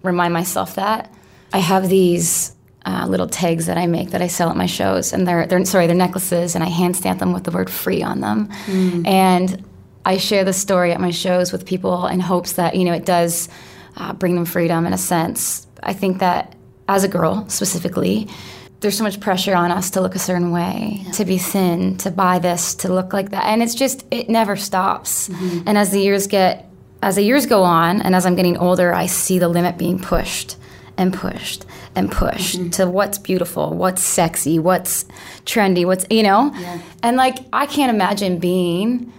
remind 0.03 0.33
myself 0.33 0.75
that 0.75 1.13
I 1.53 1.59
have 1.59 1.89
these. 1.89 2.53
Uh, 2.85 3.05
little 3.05 3.27
tags 3.27 3.65
that 3.65 3.77
I 3.77 3.85
make 3.85 4.11
that 4.11 4.21
I 4.21 4.27
sell 4.27 4.49
at 4.49 4.55
my 4.55 4.65
shows, 4.65 5.11
and 5.11 5.27
they're 5.27 5.45
they're 5.45 5.65
sorry, 5.65 5.87
they're 5.87 5.95
necklaces, 6.07 6.55
and 6.55 6.63
I 6.63 6.67
hand 6.69 6.95
stamp 6.95 7.19
them 7.19 7.33
with 7.33 7.43
the 7.43 7.51
word 7.51 7.69
"free" 7.69 8.01
on 8.01 8.21
them, 8.21 8.47
and 9.05 9.61
I 10.07 10.15
share 10.15 10.45
the 10.45 10.53
story 10.53 10.93
at 10.93 11.01
my 11.01 11.11
shows 11.11 11.51
with 11.51 11.65
people 11.65 12.07
in 12.07 12.21
hopes 12.21 12.53
that 12.53 12.75
you 12.75 12.85
know 12.85 12.93
it 12.93 13.05
does 13.05 13.49
uh, 13.97 14.13
bring 14.13 14.35
them 14.35 14.45
freedom 14.45 14.85
in 14.85 14.93
a 14.93 14.97
sense. 14.97 15.67
I 15.83 15.91
think 15.91 16.19
that 16.19 16.55
as 16.87 17.03
a 17.03 17.09
girl 17.09 17.47
specifically, 17.49 18.29
there's 18.79 18.97
so 18.97 19.03
much 19.03 19.19
pressure 19.19 19.53
on 19.53 19.69
us 19.69 19.89
to 19.91 20.01
look 20.01 20.15
a 20.15 20.19
certain 20.19 20.51
way, 20.51 21.03
to 21.11 21.25
be 21.25 21.37
thin, 21.37 21.97
to 21.97 22.09
buy 22.09 22.39
this, 22.39 22.73
to 22.75 22.93
look 22.93 23.11
like 23.11 23.31
that, 23.31 23.47
and 23.47 23.61
it's 23.61 23.75
just 23.75 24.05
it 24.09 24.29
never 24.29 24.55
stops. 24.55 25.27
And 25.67 25.77
as 25.77 25.91
the 25.91 25.99
years 25.99 26.25
get, 26.27 26.69
as 27.03 27.17
the 27.17 27.23
years 27.23 27.45
go 27.45 27.63
on, 27.63 28.01
and 28.01 28.15
as 28.15 28.25
I'm 28.25 28.37
getting 28.37 28.55
older, 28.55 28.93
I 28.93 29.07
see 29.07 29.39
the 29.39 29.49
limit 29.49 29.77
being 29.77 29.99
pushed 29.99 30.55
and 30.95 31.13
pushed 31.13 31.65
and 31.95 32.09
pushed 32.09 32.71
to 32.73 32.87
what's 32.87 33.17
beautiful, 33.17 33.73
what's 33.75 34.03
sexy, 34.03 34.57
what's 34.57 35.03
trendy, 35.45 35.85
what's 35.85 36.05
you 36.09 36.23
know, 36.23 36.55
and 37.03 37.17
like 37.17 37.39
I 37.51 37.65
can't 37.65 37.93
imagine 37.93 38.39
being 38.39 39.11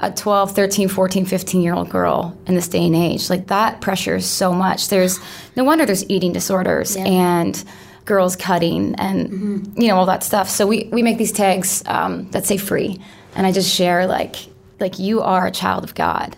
a 0.00 0.10
12 0.10 0.52
13 0.52 0.88
14 0.88 1.24
15 1.24 1.62
year 1.62 1.74
old 1.74 1.88
girl 1.88 2.36
in 2.46 2.54
this 2.54 2.68
day 2.68 2.86
and 2.86 2.96
age. 2.96 3.30
Like 3.30 3.46
that 3.48 3.80
pressure 3.80 4.16
is 4.16 4.26
so 4.26 4.52
much. 4.52 4.88
There's 4.88 5.20
no 5.56 5.64
wonder 5.64 5.86
there's 5.86 6.08
eating 6.10 6.32
disorders 6.32 6.96
and 6.96 7.62
girls 8.04 8.36
cutting 8.36 8.94
and 8.96 9.72
you 9.76 9.88
know 9.88 9.96
all 9.96 10.06
that 10.06 10.22
stuff. 10.22 10.48
So 10.50 10.66
we, 10.66 10.88
we 10.92 11.02
make 11.02 11.18
these 11.18 11.32
tags 11.32 11.82
um, 11.86 12.30
that 12.30 12.44
say 12.46 12.56
free. 12.56 13.00
And 13.36 13.46
i 13.46 13.52
just 13.52 13.72
share 13.72 14.06
like 14.06 14.36
like 14.80 14.98
you 14.98 15.20
are 15.22 15.46
a 15.46 15.50
child 15.50 15.84
of 15.84 15.94
god. 15.94 16.36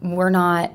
We're 0.00 0.30
not 0.30 0.72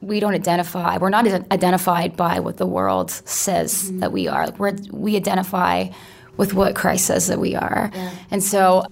we 0.00 0.20
don't 0.20 0.34
identify 0.34 0.98
we're 0.98 1.08
not 1.08 1.26
identified 1.26 2.16
by 2.16 2.40
what 2.40 2.58
the 2.58 2.66
world 2.66 3.10
says 3.10 3.90
that 3.98 4.12
we 4.12 4.28
are. 4.28 4.46
Like 4.46 4.58
we're, 4.58 4.76
we 4.90 5.16
identify 5.16 5.88
with 6.36 6.52
what 6.52 6.74
christ 6.74 7.06
says 7.06 7.28
that 7.28 7.38
we 7.38 7.54
are. 7.54 7.90
And 8.30 8.42
so 8.42 8.84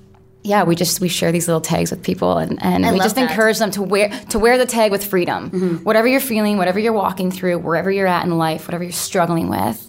yeah 0.42 0.62
we 0.64 0.74
just 0.74 1.00
we 1.00 1.08
share 1.08 1.32
these 1.32 1.46
little 1.48 1.60
tags 1.60 1.90
with 1.90 2.02
people 2.02 2.38
and, 2.38 2.62
and 2.62 2.84
we 2.92 2.98
just 2.98 3.14
that. 3.14 3.30
encourage 3.30 3.58
them 3.58 3.70
to 3.70 3.82
wear 3.82 4.08
to 4.28 4.38
wear 4.38 4.58
the 4.58 4.66
tag 4.66 4.90
with 4.90 5.04
freedom 5.04 5.50
mm-hmm. 5.50 5.76
whatever 5.84 6.06
you're 6.06 6.20
feeling 6.20 6.58
whatever 6.58 6.78
you're 6.78 6.92
walking 6.92 7.30
through 7.30 7.58
wherever 7.58 7.90
you're 7.90 8.06
at 8.06 8.24
in 8.24 8.36
life 8.38 8.66
whatever 8.66 8.82
you're 8.84 8.92
struggling 8.92 9.48
with 9.48 9.88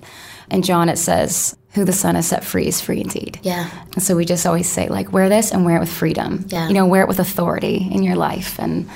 and 0.50 0.64
john 0.64 0.90
it 0.90 0.98
says 0.98 1.56
who 1.74 1.84
the 1.86 1.94
son 1.94 2.16
has 2.16 2.28
set 2.28 2.44
free 2.44 2.68
is 2.68 2.80
free 2.80 3.02
indeed 3.02 3.40
Yeah. 3.42 3.70
and 3.94 4.04
so 4.04 4.16
we 4.16 4.26
just 4.26 4.46
always 4.46 4.70
say 4.70 4.88
like 4.90 5.12
wear 5.12 5.28
this 5.30 5.52
and 5.52 5.66
wear 5.66 5.78
it 5.78 5.80
with 5.80 5.92
freedom 5.92 6.46
Yeah. 6.48 6.68
you 6.68 6.74
know 6.74 6.86
wear 6.86 7.02
it 7.02 7.08
with 7.08 7.20
authority 7.20 7.88
in 7.92 8.04
your 8.04 8.16
life 8.16 8.60
and 8.60 8.90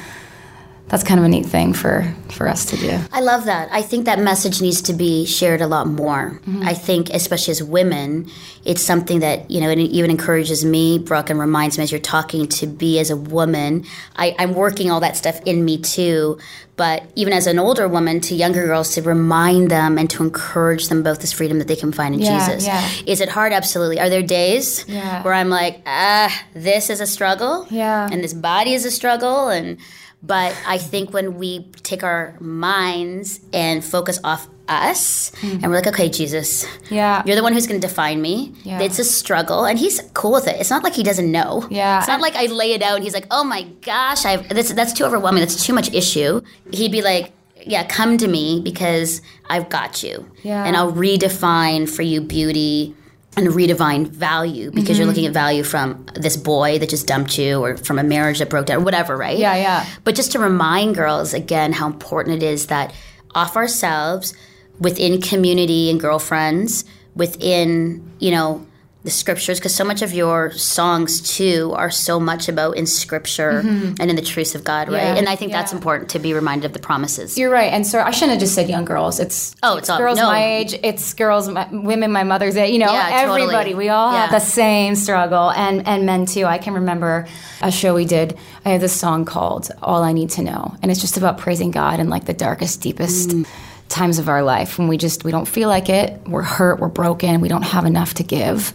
that's 0.89 1.03
kind 1.03 1.19
of 1.19 1.25
a 1.25 1.29
neat 1.29 1.45
thing 1.45 1.73
for 1.73 2.13
for 2.31 2.47
us 2.47 2.65
to 2.65 2.77
do 2.77 2.97
I 3.11 3.21
love 3.21 3.45
that. 3.45 3.69
I 3.71 3.81
think 3.81 4.05
that 4.05 4.19
message 4.19 4.61
needs 4.61 4.81
to 4.83 4.93
be 4.93 5.25
shared 5.25 5.61
a 5.61 5.67
lot 5.67 5.87
more. 5.87 6.39
Mm-hmm. 6.45 6.63
I 6.67 6.73
think, 6.73 7.09
especially 7.09 7.51
as 7.51 7.63
women, 7.63 8.29
it's 8.63 8.81
something 8.81 9.19
that, 9.21 9.49
you 9.49 9.59
know, 9.59 9.69
it 9.69 9.79
even 9.79 10.11
encourages 10.11 10.63
me, 10.63 10.99
Brooke, 10.99 11.29
and 11.31 11.39
reminds 11.39 11.77
me 11.77 11.83
as 11.83 11.91
you're 11.91 11.99
talking 12.01 12.47
to 12.47 12.67
be 12.67 12.99
as 12.99 13.09
a 13.09 13.17
woman. 13.17 13.85
I, 14.15 14.35
I'm 14.37 14.53
working 14.53 14.91
all 14.91 14.99
that 14.99 15.15
stuff 15.17 15.39
in 15.45 15.65
me 15.65 15.77
too. 15.79 16.37
But 16.75 17.09
even 17.15 17.33
as 17.33 17.47
an 17.47 17.57
older 17.57 17.87
woman 17.87 18.19
to 18.21 18.35
younger 18.35 18.67
girls, 18.67 18.93
to 18.95 19.01
remind 19.01 19.71
them 19.71 19.97
and 19.97 20.07
to 20.11 20.21
encourage 20.23 20.89
them 20.89 21.01
both 21.01 21.21
this 21.21 21.33
freedom 21.33 21.57
that 21.57 21.67
they 21.67 21.75
can 21.75 21.91
find 21.91 22.13
in 22.13 22.21
Yeah, 22.21 22.37
Jesus. 22.47 22.67
yeah. 22.67 22.87
Is 23.07 23.19
it 23.19 23.29
hard? 23.29 23.51
Absolutely. 23.51 23.99
Are 23.99 24.09
there 24.09 24.21
days 24.21 24.85
Yeah. 24.87 25.23
where 25.23 25.33
I'm 25.33 25.49
like, 25.49 25.81
ah, 25.87 26.29
this 26.53 26.91
is 26.91 27.01
a 27.01 27.07
struggle? 27.07 27.65
Yeah. 27.71 28.07
And 28.11 28.23
this 28.23 28.33
body 28.33 28.73
is 28.75 28.85
a 28.85 28.91
struggle 28.91 29.47
and 29.47 29.79
but 30.23 30.59
I 30.65 30.77
think 30.77 31.13
when 31.13 31.37
we 31.37 31.65
take 31.83 32.03
our 32.03 32.35
minds 32.39 33.39
and 33.53 33.83
focus 33.83 34.19
off 34.23 34.47
us 34.67 35.31
hmm. 35.39 35.59
and 35.61 35.63
we're 35.63 35.75
like, 35.75 35.87
okay, 35.87 36.09
Jesus. 36.09 36.65
Yeah. 36.89 37.23
you're 37.25 37.35
the 37.35 37.43
one 37.43 37.53
who's 37.53 37.67
going 37.67 37.79
to 37.79 37.87
define 37.87 38.21
me. 38.21 38.53
Yeah. 38.63 38.81
It's 38.81 38.99
a 38.99 39.03
struggle, 39.03 39.65
and 39.65 39.79
he's 39.79 40.01
cool 40.13 40.33
with 40.33 40.47
it. 40.47 40.59
It's 40.59 40.69
not 40.69 40.83
like 40.83 40.93
he 40.93 41.03
doesn't 41.03 41.31
know. 41.31 41.67
Yeah. 41.69 41.99
it's 41.99 42.07
not 42.07 42.21
like 42.21 42.35
I 42.35 42.47
lay 42.47 42.73
it 42.73 42.81
out 42.81 42.95
and 42.95 43.03
he's 43.03 43.13
like, 43.13 43.27
oh 43.31 43.43
my 43.43 43.63
gosh, 43.81 44.25
I 44.25 44.37
that's 44.37 44.73
that's 44.73 44.93
too 44.93 45.05
overwhelming. 45.05 45.41
That's 45.41 45.65
too 45.65 45.73
much 45.73 45.93
issue. 45.93 46.41
He'd 46.71 46.91
be 46.91 47.01
like, 47.01 47.31
yeah, 47.65 47.85
come 47.85 48.17
to 48.17 48.27
me 48.27 48.61
because 48.63 49.21
I've 49.49 49.69
got 49.69 50.03
you. 50.03 50.29
Yeah. 50.43 50.63
and 50.65 50.75
I'll 50.75 50.93
redefine 50.93 51.89
for 51.89 52.01
you 52.01 52.21
beauty. 52.21 52.95
And 53.37 53.47
redefine 53.47 54.07
value 54.07 54.71
because 54.71 54.89
Mm-hmm. 54.89 54.97
you're 54.97 55.07
looking 55.07 55.25
at 55.27 55.33
value 55.33 55.63
from 55.63 56.05
this 56.15 56.35
boy 56.35 56.79
that 56.79 56.89
just 56.89 57.07
dumped 57.07 57.37
you, 57.37 57.63
or 57.63 57.77
from 57.77 57.99
a 57.99 58.03
marriage 58.03 58.39
that 58.39 58.49
broke 58.49 58.65
down, 58.65 58.81
or 58.81 58.83
whatever, 58.83 59.15
right? 59.15 59.37
Yeah, 59.37 59.55
yeah. 59.55 59.85
But 60.03 60.15
just 60.15 60.33
to 60.33 60.39
remind 60.39 60.95
girls 60.95 61.33
again 61.33 61.71
how 61.71 61.87
important 61.87 62.41
it 62.41 62.45
is 62.45 62.67
that 62.67 62.93
off 63.35 63.55
ourselves, 63.55 64.33
within 64.79 65.21
community 65.21 65.89
and 65.89 65.99
girlfriends, 65.99 66.83
within, 67.15 68.11
you 68.19 68.31
know, 68.31 68.65
the 69.07 69.11
scriptures, 69.11 69.57
because 69.57 69.73
so 69.73 69.85
much 69.85 70.01
of 70.01 70.11
your 70.13 70.51
songs 70.51 71.21
too 71.37 71.71
are 71.77 71.89
so 71.89 72.19
much 72.19 72.49
about 72.49 72.75
in 72.75 72.85
scripture 72.85 73.59
and 73.59 74.01
in 74.01 74.15
the 74.17 74.21
truths 74.21 74.53
of 74.53 74.65
God, 74.65 74.89
right? 74.89 74.97
Mm-hmm. 75.01 75.13
Yeah, 75.13 75.19
and 75.19 75.29
I 75.29 75.37
think 75.37 75.53
that's 75.53 75.71
important 75.71 76.09
to 76.11 76.19
be 76.19 76.33
reminded 76.33 76.65
of 76.65 76.73
the 76.73 76.79
promises. 76.79 77.37
You're 77.37 77.49
right, 77.49 77.71
and 77.71 77.87
so 77.87 78.01
I 78.01 78.11
shouldn't 78.11 78.31
have 78.31 78.39
just 78.41 78.53
said 78.53 78.67
young 78.67 78.83
girls. 78.83 79.19
It's 79.21 79.55
Oh, 79.63 79.77
it's 79.77 79.89
all- 79.89 79.97
girls 79.97 80.17
no. 80.19 80.25
my 80.27 80.43
age. 80.43 80.77
It's 80.83 81.13
girls, 81.13 81.47
my, 81.47 81.67
women 81.71 82.11
my 82.11 82.23
mother's 82.23 82.57
age. 82.57 82.73
You 82.73 82.79
know, 82.79 82.91
Yeah, 82.91 83.21
totally. 83.21 83.41
everybody. 83.43 83.73
We 83.75 83.87
all 83.89 84.11
have 84.11 84.29
the 84.31 84.39
same 84.41 84.95
struggle, 84.95 85.51
and 85.51 85.87
and 85.87 86.05
men 86.05 86.25
too. 86.25 86.43
I 86.45 86.57
can 86.57 86.73
remember 86.73 87.25
a 87.61 87.71
show 87.71 87.95
we 87.95 88.03
did. 88.05 88.37
I 88.65 88.69
have 88.71 88.81
this 88.81 88.93
song 88.93 89.23
called 89.23 89.71
"All 89.81 90.03
I 90.03 90.11
Need 90.11 90.31
to 90.31 90.41
Know," 90.41 90.75
and 90.81 90.91
it's 90.91 90.99
just 90.99 91.15
about 91.15 91.37
praising 91.37 91.71
God 91.71 92.01
in 92.01 92.09
like 92.09 92.25
the 92.25 92.33
darkest, 92.33 92.81
deepest. 92.81 93.29
Mm. 93.29 93.45
Times 93.89 94.19
of 94.19 94.27
our 94.29 94.43
life 94.43 94.77
when 94.77 94.87
we 94.87 94.97
just 94.97 95.23
we 95.23 95.31
don't 95.31 95.47
feel 95.47 95.69
like 95.69 95.89
it, 95.89 96.21
we're 96.27 96.41
hurt, 96.43 96.79
we're 96.79 96.87
broken, 96.89 97.41
we 97.41 97.47
don't 97.47 97.63
have 97.63 97.85
enough 97.85 98.15
to 98.15 98.23
give, 98.23 98.73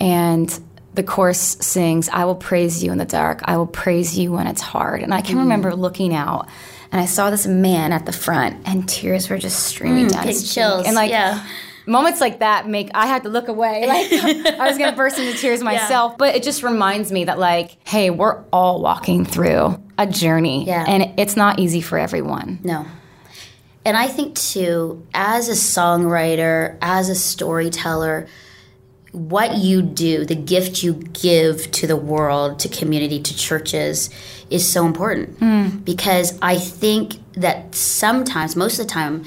and 0.00 0.58
the 0.94 1.02
chorus 1.02 1.56
sings, 1.60 2.08
I 2.08 2.24
will 2.24 2.36
praise 2.36 2.82
you 2.84 2.92
in 2.92 2.98
the 2.98 3.04
dark. 3.04 3.40
I 3.46 3.56
will 3.56 3.66
praise 3.66 4.16
you 4.16 4.30
when 4.32 4.46
it's 4.46 4.60
hard. 4.60 5.02
And 5.02 5.12
I 5.12 5.22
Mm. 5.22 5.24
can 5.26 5.38
remember 5.38 5.74
looking 5.74 6.14
out 6.14 6.46
and 6.92 7.00
I 7.00 7.06
saw 7.06 7.30
this 7.30 7.48
man 7.48 7.92
at 7.92 8.06
the 8.06 8.12
front 8.12 8.58
and 8.64 8.88
tears 8.88 9.28
were 9.28 9.38
just 9.38 9.64
streaming 9.64 10.06
down 10.06 10.22
getting 10.22 10.28
his 10.28 10.44
cheek. 10.44 10.52
chills, 10.54 10.86
And 10.86 10.94
like 10.94 11.10
yeah. 11.10 11.42
moments 11.86 12.20
like 12.20 12.38
that 12.38 12.68
make 12.68 12.90
I 12.94 13.06
had 13.08 13.24
to 13.24 13.28
look 13.28 13.48
away. 13.48 13.84
Like 13.88 14.54
I 14.60 14.68
was 14.68 14.78
gonna 14.78 14.94
burst 14.96 15.18
into 15.18 15.36
tears 15.36 15.60
myself. 15.64 16.16
But 16.16 16.36
it 16.36 16.44
just 16.44 16.62
reminds 16.62 17.10
me 17.10 17.24
that 17.24 17.40
like, 17.40 17.76
hey, 17.88 18.10
we're 18.10 18.44
all 18.52 18.80
walking 18.80 19.24
through 19.24 19.76
a 19.98 20.06
journey. 20.06 20.64
Yeah. 20.64 20.84
And 20.86 21.18
it's 21.18 21.34
not 21.36 21.58
easy 21.58 21.80
for 21.80 21.98
everyone. 21.98 22.60
No. 22.62 22.86
And 23.84 23.96
I 23.96 24.08
think 24.08 24.34
too, 24.34 25.06
as 25.12 25.48
a 25.48 25.52
songwriter, 25.52 26.78
as 26.80 27.08
a 27.08 27.14
storyteller, 27.14 28.28
what 29.12 29.58
you 29.58 29.82
do, 29.82 30.24
the 30.24 30.34
gift 30.34 30.82
you 30.82 30.94
give 30.94 31.70
to 31.72 31.86
the 31.86 31.96
world, 31.96 32.58
to 32.60 32.68
community, 32.68 33.20
to 33.22 33.36
churches, 33.36 34.10
is 34.50 34.68
so 34.68 34.86
important. 34.86 35.38
Hmm. 35.38 35.68
Because 35.78 36.36
I 36.42 36.56
think 36.58 37.16
that 37.34 37.74
sometimes, 37.74 38.56
most 38.56 38.78
of 38.78 38.86
the 38.86 38.92
time, 38.92 39.24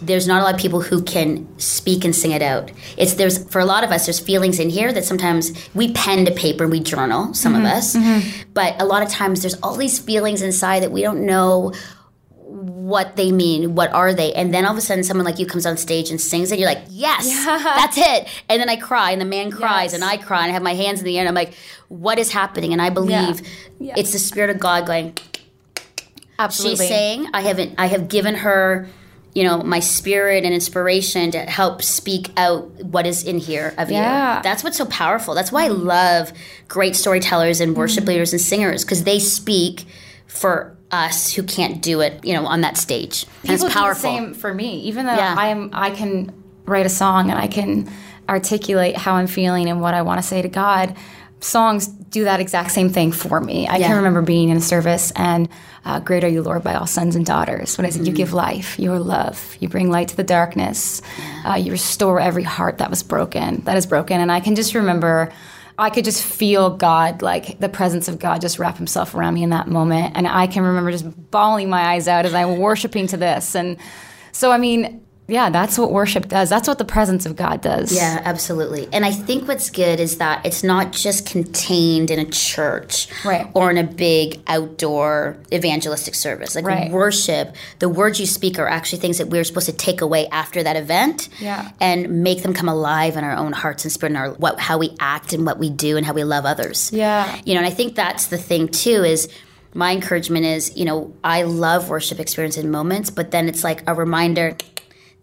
there's 0.00 0.28
not 0.28 0.40
a 0.40 0.44
lot 0.44 0.54
of 0.54 0.60
people 0.60 0.80
who 0.80 1.02
can 1.02 1.48
speak 1.58 2.04
and 2.04 2.14
sing 2.14 2.30
it 2.30 2.42
out. 2.42 2.70
It's 2.96 3.14
there's 3.14 3.48
for 3.50 3.60
a 3.60 3.64
lot 3.64 3.84
of 3.84 3.90
us, 3.90 4.06
there's 4.06 4.20
feelings 4.20 4.58
in 4.58 4.68
here 4.68 4.92
that 4.92 5.04
sometimes 5.04 5.52
we 5.74 5.92
pen 5.92 6.24
to 6.26 6.32
paper 6.32 6.64
and 6.64 6.72
we 6.72 6.80
journal, 6.80 7.34
some 7.34 7.54
of 7.54 7.62
mm-hmm. 7.62 7.76
us. 7.76 7.96
Mm-hmm. 7.96 8.50
But 8.52 8.80
a 8.80 8.84
lot 8.84 9.02
of 9.02 9.08
times 9.08 9.42
there's 9.42 9.58
all 9.62 9.76
these 9.76 9.98
feelings 9.98 10.42
inside 10.42 10.82
that 10.82 10.92
we 10.92 11.02
don't 11.02 11.24
know 11.26 11.72
what 12.88 13.16
they 13.16 13.32
mean, 13.32 13.74
what 13.74 13.90
are 13.92 14.12
they, 14.12 14.32
and 14.34 14.52
then 14.52 14.66
all 14.66 14.72
of 14.72 14.78
a 14.78 14.80
sudden 14.82 15.02
someone 15.02 15.24
like 15.24 15.38
you 15.38 15.46
comes 15.46 15.64
on 15.64 15.76
stage 15.78 16.10
and 16.10 16.20
sings 16.20 16.52
it, 16.52 16.58
you're 16.58 16.68
like, 16.68 16.84
yes, 16.90 17.26
that's 17.46 17.96
it. 17.96 18.28
And 18.48 18.60
then 18.60 18.68
I 18.68 18.76
cry, 18.76 19.10
and 19.10 19.20
the 19.20 19.24
man 19.24 19.50
cries, 19.50 19.92
Yes. 19.92 19.94
and 19.94 20.04
I 20.04 20.18
cry, 20.18 20.42
and 20.42 20.50
I 20.50 20.52
have 20.52 20.62
my 20.62 20.74
hands 20.74 20.98
in 20.98 21.06
the 21.06 21.16
air, 21.16 21.20
and 21.22 21.28
I'm 21.28 21.34
like, 21.34 21.54
what 21.88 22.18
is 22.18 22.30
happening? 22.30 22.72
And 22.72 22.82
I 22.82 22.90
believe 22.90 23.40
Yeah. 23.78 23.94
it's 23.96 24.12
the 24.12 24.18
spirit 24.18 24.50
of 24.50 24.58
God 24.58 24.86
going. 24.86 25.16
Absolutely. 26.38 26.76
She's 26.76 26.88
saying, 26.88 27.26
I 27.32 27.40
haven't, 27.40 27.74
I 27.78 27.86
have 27.86 28.08
given 28.08 28.34
her, 28.34 28.86
you 29.34 29.44
know, 29.44 29.62
my 29.62 29.80
spirit 29.80 30.44
and 30.44 30.52
inspiration 30.52 31.30
to 31.30 31.38
help 31.38 31.80
speak 31.80 32.30
out 32.36 32.68
what 32.84 33.06
is 33.06 33.24
in 33.24 33.38
here 33.38 33.72
of 33.78 33.90
Yeah. 33.90 34.38
you. 34.38 34.42
That's 34.42 34.62
what's 34.62 34.76
so 34.76 34.86
powerful. 34.86 35.34
That's 35.34 35.50
why 35.52 35.64
I 35.64 35.68
mm-hmm. 35.68 35.86
love 35.86 36.32
great 36.68 36.96
storytellers 36.96 37.60
and 37.60 37.74
worship 37.74 38.02
mm-hmm. 38.02 38.08
leaders 38.08 38.32
and 38.32 38.42
singers 38.42 38.84
because 38.84 39.04
they 39.04 39.18
speak 39.18 39.86
for 40.26 40.73
us 40.94 41.32
who 41.32 41.42
can't 41.42 41.82
do 41.82 42.00
it, 42.00 42.24
you 42.24 42.32
know, 42.34 42.46
on 42.46 42.60
that 42.62 42.76
stage. 42.76 43.26
And 43.42 43.52
it's 43.52 43.64
powerful. 43.64 44.10
do 44.10 44.18
the 44.20 44.24
same 44.26 44.34
for 44.34 44.52
me. 44.54 44.80
Even 44.82 45.06
though 45.06 45.14
Yeah. 45.14 45.34
I 45.36 45.48
am, 45.48 45.70
I 45.72 45.90
can 45.90 46.32
write 46.66 46.86
a 46.86 46.90
song 46.90 47.30
and 47.30 47.38
I 47.38 47.46
can 47.48 47.90
articulate 48.28 48.96
how 48.96 49.14
I'm 49.14 49.26
feeling 49.26 49.68
and 49.68 49.80
what 49.80 49.94
I 49.94 50.02
want 50.02 50.20
to 50.22 50.26
say 50.26 50.40
to 50.42 50.48
God. 50.48 50.94
Songs 51.40 51.86
do 51.86 52.24
that 52.24 52.40
exact 52.40 52.70
same 52.70 52.88
thing 52.90 53.12
for 53.12 53.38
me. 53.40 53.68
I 53.68 53.76
Yeah. 53.76 53.88
can 53.88 53.96
remember 53.96 54.22
being 54.22 54.48
in 54.48 54.56
a 54.56 54.62
service 54.62 55.10
and 55.14 55.48
uh, 55.84 56.00
"Great 56.00 56.24
Are 56.24 56.28
You, 56.28 56.42
Lord, 56.42 56.62
by 56.64 56.74
all 56.74 56.86
sons 56.86 57.16
and 57.16 57.26
daughters." 57.26 57.76
When 57.76 57.84
I 57.84 57.90
said, 57.90 58.06
"You 58.06 58.14
give 58.14 58.32
life, 58.32 58.78
your 58.78 58.98
love, 58.98 59.56
you 59.60 59.68
bring 59.68 59.90
light 59.90 60.08
to 60.08 60.16
the 60.16 60.24
darkness, 60.24 61.02
uh, 61.44 61.56
you 61.56 61.70
restore 61.72 62.18
every 62.20 62.44
heart 62.44 62.78
that 62.78 62.88
was 62.88 63.02
broken, 63.02 63.60
that 63.66 63.76
is 63.76 63.84
broken," 63.84 64.20
and 64.22 64.32
I 64.32 64.40
can 64.40 64.54
just 64.54 64.74
remember. 64.74 65.30
I 65.78 65.90
could 65.90 66.04
just 66.04 66.22
feel 66.22 66.76
God, 66.76 67.22
like 67.22 67.58
the 67.58 67.68
presence 67.68 68.06
of 68.08 68.18
God, 68.18 68.40
just 68.40 68.58
wrap 68.58 68.76
Himself 68.76 69.14
around 69.14 69.34
me 69.34 69.42
in 69.42 69.50
that 69.50 69.66
moment, 69.66 70.16
and 70.16 70.28
I 70.28 70.46
can 70.46 70.62
remember 70.62 70.90
just 70.90 71.30
bawling 71.30 71.68
my 71.68 71.94
eyes 71.94 72.06
out 72.06 72.26
as 72.26 72.34
I'm 72.34 72.58
worshiping 72.58 73.06
to 73.08 73.16
this. 73.16 73.56
And 73.56 73.76
so, 74.32 74.52
I 74.52 74.58
mean, 74.58 75.04
yeah, 75.26 75.48
that's 75.50 75.78
what 75.78 75.90
worship 75.90 76.28
does. 76.28 76.50
That's 76.50 76.68
what 76.68 76.76
the 76.78 76.84
presence 76.84 77.24
of 77.24 77.34
God 77.36 77.62
does. 77.62 77.92
Yeah, 77.94 78.20
absolutely. 78.24 78.88
And 78.92 79.04
I 79.04 79.10
think 79.10 79.48
what's 79.48 79.70
good 79.70 79.98
is 80.00 80.18
that 80.18 80.44
it's 80.44 80.62
not 80.62 80.92
just 80.92 81.24
contained 81.26 82.10
in 82.10 82.18
a 82.18 82.24
church 82.26 83.08
Right. 83.24 83.48
or 83.54 83.70
in 83.70 83.78
a 83.78 83.84
big 83.84 84.40
outdoor 84.46 85.36
evangelistic 85.52 86.14
service. 86.14 86.54
Like 86.54 86.66
Right. 86.66 86.90
worship, 86.90 87.54
the 87.78 87.88
words 87.88 88.20
you 88.20 88.26
speak 88.26 88.58
are 88.58 88.68
actually 88.68 88.98
things 88.98 89.18
that 89.18 89.28
we're 89.30 89.44
supposed 89.44 89.66
to 89.66 89.72
take 89.72 90.00
away 90.02 90.28
after 90.30 90.62
that 90.62 90.76
event 90.76 91.28
Yeah. 91.40 91.70
and 91.80 92.22
make 92.22 92.42
them 92.42 92.52
come 92.52 92.68
alive 92.68 93.16
in 93.16 93.24
our 93.24 93.34
own 93.36 93.52
hearts 93.52 93.84
and 93.84 93.92
spirit 93.92 94.10
and 94.10 94.18
our 94.18 94.30
what 94.32 94.60
how 94.60 94.76
we 94.78 94.94
act 95.00 95.32
and 95.32 95.46
what 95.46 95.58
we 95.58 95.70
do 95.70 95.96
and 95.96 96.04
how 96.04 96.12
we 96.12 96.24
love 96.24 96.44
others. 96.44 96.90
Yeah. 96.92 97.34
You 97.44 97.54
know, 97.54 97.60
and 97.60 97.66
I 97.66 97.70
think 97.70 97.94
that's 97.94 98.26
the 98.26 98.36
thing 98.38 98.68
too 98.68 99.04
is 99.04 99.28
my 99.72 99.92
encouragement 99.92 100.44
is, 100.44 100.76
you 100.76 100.84
know, 100.84 101.12
I 101.24 101.42
love 101.42 101.88
worship 101.88 102.20
experience 102.20 102.56
and 102.56 102.70
moments, 102.70 103.10
but 103.10 103.30
then 103.32 103.48
it's 103.48 103.64
like 103.64 103.82
a 103.88 103.94
reminder 103.94 104.56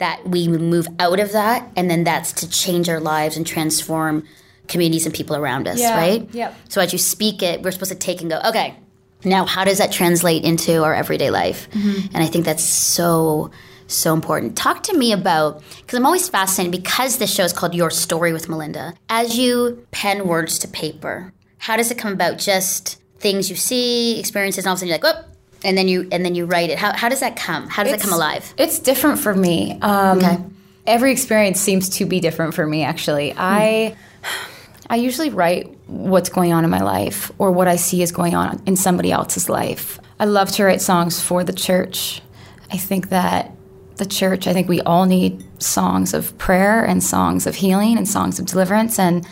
that 0.01 0.27
we 0.27 0.47
move 0.47 0.87
out 0.99 1.19
of 1.19 1.31
that 1.31 1.71
and 1.75 1.89
then 1.89 2.03
that's 2.03 2.31
to 2.33 2.49
change 2.49 2.89
our 2.89 2.99
lives 2.99 3.37
and 3.37 3.45
transform 3.45 4.23
communities 4.67 5.05
and 5.05 5.13
people 5.13 5.35
around 5.35 5.67
us, 5.67 5.79
Yeah. 5.79 5.95
right? 5.95 6.27
Yep. 6.33 6.55
So 6.69 6.81
as 6.81 6.91
you 6.91 6.97
speak 6.99 7.43
it, 7.43 7.61
we're 7.61 7.71
supposed 7.71 7.91
to 7.91 7.97
take 7.97 8.19
and 8.21 8.29
go, 8.29 8.39
okay, 8.49 8.75
now 9.23 9.45
how 9.45 9.63
does 9.63 9.77
that 9.77 9.91
translate 9.91 10.43
into 10.43 10.83
our 10.83 10.95
everyday 10.95 11.29
life? 11.29 11.69
Mm-hmm. 11.69 12.15
And 12.15 12.23
I 12.23 12.25
think 12.27 12.45
that's 12.45 12.63
so 12.63 13.51
so 13.87 14.13
important. 14.13 14.55
Talk 14.57 14.83
to 14.83 14.97
me 14.97 15.11
about 15.11 15.61
because 15.81 15.97
I'm 15.99 16.05
always 16.05 16.27
fascinated 16.29 16.71
because 16.81 17.17
this 17.17 17.31
show 17.33 17.43
is 17.43 17.51
called 17.53 17.75
Your 17.75 17.91
Story 17.91 18.31
with 18.33 18.47
Melinda. 18.49 18.93
As 19.09 19.37
you 19.37 19.85
pen 19.91 20.27
words 20.27 20.57
to 20.59 20.67
paper, 20.67 21.33
how 21.57 21.75
does 21.75 21.91
it 21.91 21.97
come 21.97 22.13
about? 22.13 22.37
Just 22.39 22.99
things 23.19 23.49
you 23.51 23.55
see, 23.57 24.17
experiences, 24.19 24.63
and 24.63 24.69
all 24.69 24.73
of 24.73 24.77
a 24.77 24.79
sudden 24.79 24.87
you're 24.89 24.97
like, 24.97 25.03
whoop, 25.03 25.25
and 25.63 25.77
then 25.77 25.87
you 25.87 26.07
and 26.11 26.25
then 26.25 26.35
you 26.35 26.45
write 26.45 26.69
it. 26.69 26.77
How, 26.77 26.93
how 26.93 27.09
does 27.09 27.19
that 27.19 27.35
come? 27.35 27.67
How 27.69 27.83
does 27.83 27.91
that 27.91 28.01
come 28.01 28.13
alive? 28.13 28.53
It's 28.57 28.79
different 28.79 29.19
for 29.19 29.33
me. 29.33 29.79
Um, 29.81 30.17
Okay. 30.17 30.37
Every 30.87 31.11
experience 31.11 31.59
seems 31.59 31.89
to 31.89 32.05
be 32.05 32.19
different 32.19 32.55
for 32.55 32.65
me. 32.65 32.83
Actually, 32.83 33.33
I 33.37 33.95
I 34.89 34.95
usually 34.95 35.29
write 35.29 35.67
what's 35.87 36.29
going 36.29 36.53
on 36.53 36.63
in 36.63 36.69
my 36.69 36.81
life 36.81 37.31
or 37.37 37.51
what 37.51 37.67
I 37.67 37.75
see 37.75 38.01
is 38.01 38.11
going 38.11 38.33
on 38.35 38.61
in 38.65 38.75
somebody 38.75 39.11
else's 39.11 39.47
life. 39.47 39.99
I 40.19 40.25
love 40.25 40.51
to 40.53 40.63
write 40.63 40.81
songs 40.81 41.21
for 41.21 41.43
the 41.43 41.53
church. 41.53 42.21
I 42.71 42.77
think 42.77 43.09
that 43.09 43.51
the 43.97 44.05
church. 44.05 44.47
I 44.47 44.53
think 44.53 44.67
we 44.67 44.81
all 44.81 45.05
need 45.05 45.43
songs 45.61 46.13
of 46.15 46.35
prayer 46.39 46.83
and 46.83 47.03
songs 47.03 47.45
of 47.45 47.55
healing 47.55 47.97
and 47.97 48.07
songs 48.07 48.39
of 48.39 48.47
deliverance. 48.47 48.97
And 48.97 49.27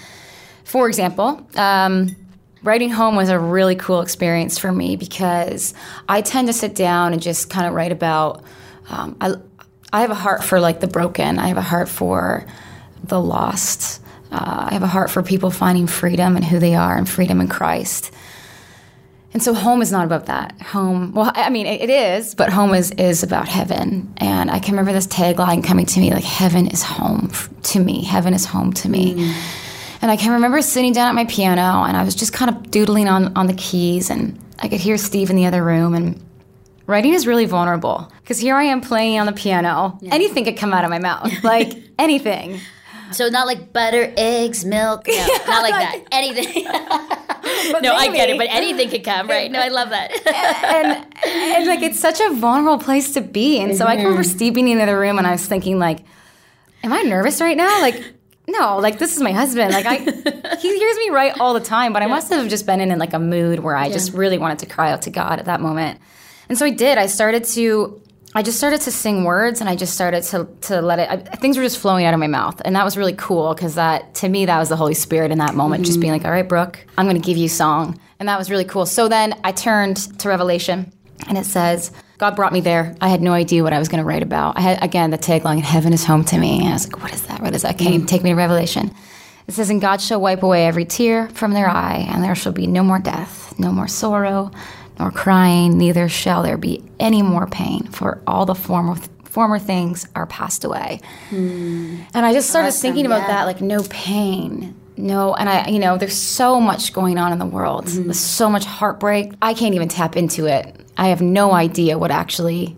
for 0.64 0.88
example. 0.88 1.46
Um, 1.56 2.16
Writing 2.62 2.90
home 2.90 3.16
was 3.16 3.30
a 3.30 3.40
really 3.40 3.76
cool 3.76 4.02
experience 4.02 4.58
for 4.58 4.72
me 4.72 4.96
because 4.96 5.74
I 6.10 6.22
tend 6.22 6.48
to 6.48 6.54
sit 6.54 6.76
down 6.76 7.14
and 7.14 7.22
just 7.22 7.50
kind 7.50 7.68
of 7.68 7.74
write 7.74 7.92
about. 7.92 8.44
Um, 8.90 9.16
I, 9.22 9.36
I 9.94 10.02
have 10.02 10.12
a 10.12 10.16
heart 10.16 10.44
for 10.44 10.60
like 10.60 10.82
the 10.82 10.88
broken. 10.88 11.40
I 11.40 11.48
have 11.48 11.58
a 11.58 11.62
heart 11.62 11.90
for 11.90 12.46
the 13.04 13.20
lost. 13.20 14.02
Uh, 14.32 14.68
I 14.70 14.74
have 14.74 14.84
a 14.84 14.88
heart 14.88 15.10
for 15.10 15.24
people 15.24 15.52
finding 15.52 15.88
freedom 15.88 16.36
and 16.36 16.46
who 16.46 16.60
they 16.60 16.76
are 16.76 16.98
and 16.98 17.10
freedom 17.10 17.42
in 17.42 17.48
Christ. 17.48 18.12
And 19.32 19.44
so 19.44 19.54
home 19.54 19.82
is 19.82 19.92
not 19.92 20.06
about 20.06 20.26
that. 20.26 20.60
Home, 20.62 21.14
well, 21.14 21.32
I 21.36 21.50
mean, 21.50 21.68
it, 21.68 21.90
is, 21.90 22.34
but 22.34 22.50
home 22.50 22.74
is, 22.74 22.92
is 22.92 23.22
about 23.22 23.48
heaven. 23.48 24.12
And 24.18 24.50
I 24.50 24.60
can 24.60 24.74
remember 24.74 24.92
this 24.92 25.06
tagline 25.08 25.64
coming 25.64 25.86
to 25.88 26.00
me 26.00 26.12
like, 26.12 26.24
heaven 26.24 26.68
is 26.68 26.82
home 26.82 27.32
to 27.64 27.80
me. 27.80 28.04
Heaven 28.04 28.34
is 28.34 28.46
home 28.46 28.74
to 28.74 28.90
me. 28.90 29.34
And 30.02 30.10
I 30.10 30.18
can 30.18 30.32
remember 30.32 30.62
sitting 30.62 30.94
down 30.94 31.10
at 31.10 31.16
my 31.16 31.26
piano 31.26 31.84
and 31.84 31.98
I 31.98 32.04
was 32.04 32.16
just 32.16 32.32
kind 32.32 32.50
of 32.50 32.72
doodling 32.72 33.08
on, 33.08 33.36
on 33.36 33.48
the 33.48 33.54
keys 33.54 34.10
and 34.10 34.40
I 34.60 34.68
could 34.68 34.80
hear 34.80 34.98
Steve 34.98 35.30
in 35.30 35.36
the 35.36 35.46
other 35.46 35.64
room 35.64 35.94
and 35.94 36.22
writing 36.88 37.14
is 37.14 37.28
really 37.28 37.46
vulnerable 37.46 38.12
because 38.22 38.40
here 38.40 38.56
I 38.56 38.64
am 38.64 38.82
playing 38.82 39.20
on 39.20 39.26
the 39.26 39.34
piano. 39.34 40.00
Anything 40.06 40.46
could 40.46 40.58
come 40.58 40.74
out 40.74 40.84
of 40.84 40.90
my 40.90 41.00
mouth, 41.00 41.32
like 41.44 41.74
anything. 41.98 42.60
So 43.12 43.28
not 43.28 43.48
like 43.48 43.74
butter, 43.74 44.14
eggs, 44.18 44.64
milk, 44.64 45.08
no, 45.08 45.16
not 45.48 45.64
like 45.64 45.74
that. 45.74 46.04
Anything. 46.12 46.64
no, 47.82 47.94
I 47.94 48.10
get 48.14 48.30
it, 48.30 48.38
but 48.38 48.48
anything 48.50 48.90
could 48.90 49.04
come, 49.04 49.28
right? 49.28 49.52
No, 49.52 49.60
I 49.60 49.70
love 49.70 49.90
that. 49.90 50.12
and, 50.64 51.16
and 51.26 51.68
like 51.68 51.82
it's 51.82 52.00
such 52.00 52.20
a 52.20 52.34
vulnerable 52.36 52.78
place 52.78 53.14
to 53.14 53.22
be. 53.22 53.60
And 53.60 53.76
so 53.76 53.86
I 53.86 53.96
can 53.96 54.06
remember 54.06 54.24
mm-hmm. 54.24 54.32
Steve 54.32 54.54
being 54.54 54.68
in 54.68 54.78
the 54.78 54.84
other 54.84 55.00
room 55.00 55.18
and 55.18 55.26
I 55.26 55.32
was 55.32 55.46
thinking 55.46 55.80
like, 55.80 56.06
am 56.84 56.94
I 56.94 57.02
nervous 57.02 57.42
right 57.42 57.58
now? 57.58 57.82
Like, 57.82 58.02
no, 58.52 58.78
like 58.78 59.00
this 59.00 59.16
is 59.16 59.22
my 59.22 59.32
husband. 59.32 59.74
Like 59.74 59.86
I, 59.86 59.98
he 60.60 60.78
hears 60.78 60.98
me 60.98 61.10
right 61.10 61.38
all 61.40 61.54
the 61.54 61.60
time, 61.60 61.94
but 61.94 62.02
I 62.02 62.08
must 62.08 62.32
have 62.32 62.48
just 62.50 62.66
been 62.66 62.82
in, 62.82 62.98
like 63.00 63.14
a 63.14 63.20
mood 63.20 63.60
where 63.60 63.76
I 63.76 63.90
just 63.92 64.14
really 64.14 64.38
wanted 64.38 64.60
to 64.60 64.66
cry 64.66 64.92
out 64.92 65.04
to 65.04 65.10
God 65.10 65.40
at 65.40 65.46
that 65.46 65.62
moment. 65.62 66.00
And 66.50 66.58
so 66.58 66.66
I 66.66 66.72
did. 66.72 66.98
I 66.98 67.06
started 67.06 67.44
to, 67.46 68.02
I 68.34 68.42
just 68.42 68.58
started 68.58 68.82
to 68.82 68.92
sing 68.92 69.24
words, 69.24 69.62
and 69.62 69.70
I 69.70 69.76
just 69.76 69.94
started 69.94 70.24
to 70.24 70.48
to 70.62 70.82
let 70.82 71.00
it. 71.00 71.10
I, 71.10 71.18
things 71.38 71.58
were 71.58 71.64
just 71.64 71.80
flowing 71.80 72.06
out 72.06 72.14
of 72.14 72.20
my 72.20 72.28
mouth, 72.28 72.62
and 72.66 72.76
that 72.76 72.84
was 72.84 72.98
really 72.98 73.14
cool 73.14 73.54
because 73.54 73.76
that 73.76 74.16
to 74.16 74.30
me 74.30 74.46
that 74.46 74.60
was 74.60 74.70
the 74.70 74.76
Holy 74.76 74.94
Spirit 74.94 75.32
in 75.32 75.38
that 75.38 75.56
moment, 75.56 75.86
just 75.86 75.96
mm-hmm. 75.96 76.02
being 76.02 76.14
like, 76.14 76.26
"All 76.26 76.32
right, 76.32 76.48
Brooke, 76.48 76.86
I'm 76.98 77.06
going 77.06 77.22
to 77.22 77.26
give 77.26 77.38
you 77.38 77.48
song," 77.48 78.00
and 78.20 78.28
that 78.30 78.38
was 78.38 78.50
really 78.50 78.66
cool. 78.66 78.86
So 78.86 79.08
then 79.08 79.40
I 79.44 79.52
turned 79.52 79.98
to 80.20 80.28
Revelation, 80.28 80.92
and 81.28 81.38
it 81.38 81.46
says. 81.46 81.92
God 82.20 82.36
brought 82.36 82.52
me 82.52 82.60
there. 82.60 82.96
I 83.00 83.08
had 83.08 83.22
no 83.22 83.32
idea 83.32 83.64
what 83.64 83.72
I 83.72 83.80
was 83.80 83.88
going 83.88 84.00
to 84.00 84.06
write 84.06 84.24
about. 84.24 84.58
I 84.58 84.62
had 84.62 84.84
again 84.84 85.10
the 85.10 85.18
tagline 85.18 85.62
"Heaven 85.62 85.94
is 85.94 86.04
home 86.04 86.26
to 86.26 86.38
me." 86.38 86.60
And 86.60 86.70
I 86.70 86.74
was 86.74 86.86
like, 86.86 87.02
"What 87.02 87.14
is 87.14 87.24
that? 87.24 87.42
What 87.42 87.56
is 87.56 87.64
that?" 87.64 87.78
Can 87.78 87.94
you 87.94 88.06
take 88.06 88.24
me 88.24 88.30
to 88.32 88.36
Revelation? 88.36 88.92
It 89.48 89.54
says, 89.54 89.70
"And 89.70 89.82
God 89.82 90.02
shall 90.02 90.22
wipe 90.22 90.44
away 90.44 90.68
every 90.68 90.86
tear 90.86 91.30
from 91.30 91.54
their 91.54 91.70
eye, 91.70 92.08
and 92.12 92.24
there 92.24 92.36
shall 92.36 92.52
be 92.52 92.68
no 92.68 92.84
more 92.84 93.00
death, 93.00 93.58
no 93.58 93.72
more 93.72 93.88
sorrow, 93.88 94.52
nor 95.00 95.12
crying, 95.12 95.78
neither 95.78 96.10
shall 96.10 96.44
there 96.44 96.58
be 96.58 96.84
any 97.00 97.22
more 97.22 97.48
pain, 97.48 97.86
for 97.86 98.22
all 98.28 98.46
the 98.46 98.54
former 98.54 98.98
former 99.24 99.58
things 99.58 100.06
are 100.14 100.26
passed 100.26 100.66
away." 100.66 101.00
Hmm. 101.30 102.02
And 102.14 102.26
I 102.26 102.34
just 102.34 102.50
started 102.50 102.74
thinking 102.74 103.06
about 103.06 103.22
yeah. 103.22 103.28
that, 103.28 103.46
like 103.46 103.62
no 103.62 103.82
pain, 103.90 104.76
no, 104.98 105.34
and 105.36 105.48
I, 105.48 105.70
you 105.70 105.80
know, 105.80 105.98
there's 105.98 106.18
so 106.18 106.60
much 106.60 106.92
going 106.92 107.18
on 107.18 107.32
in 107.32 107.40
the 107.40 107.46
world. 107.46 107.86
Mm-hmm. 107.86 108.04
There's 108.04 108.20
so 108.20 108.50
much 108.50 108.66
heartbreak. 108.66 109.32
I 109.42 109.54
can't 109.54 109.74
even 109.74 109.88
tap 109.88 110.18
into 110.18 110.46
it. 110.46 110.76
I 111.00 111.08
have 111.08 111.22
no 111.22 111.54
idea 111.54 111.98
what 111.98 112.12
actually, 112.12 112.76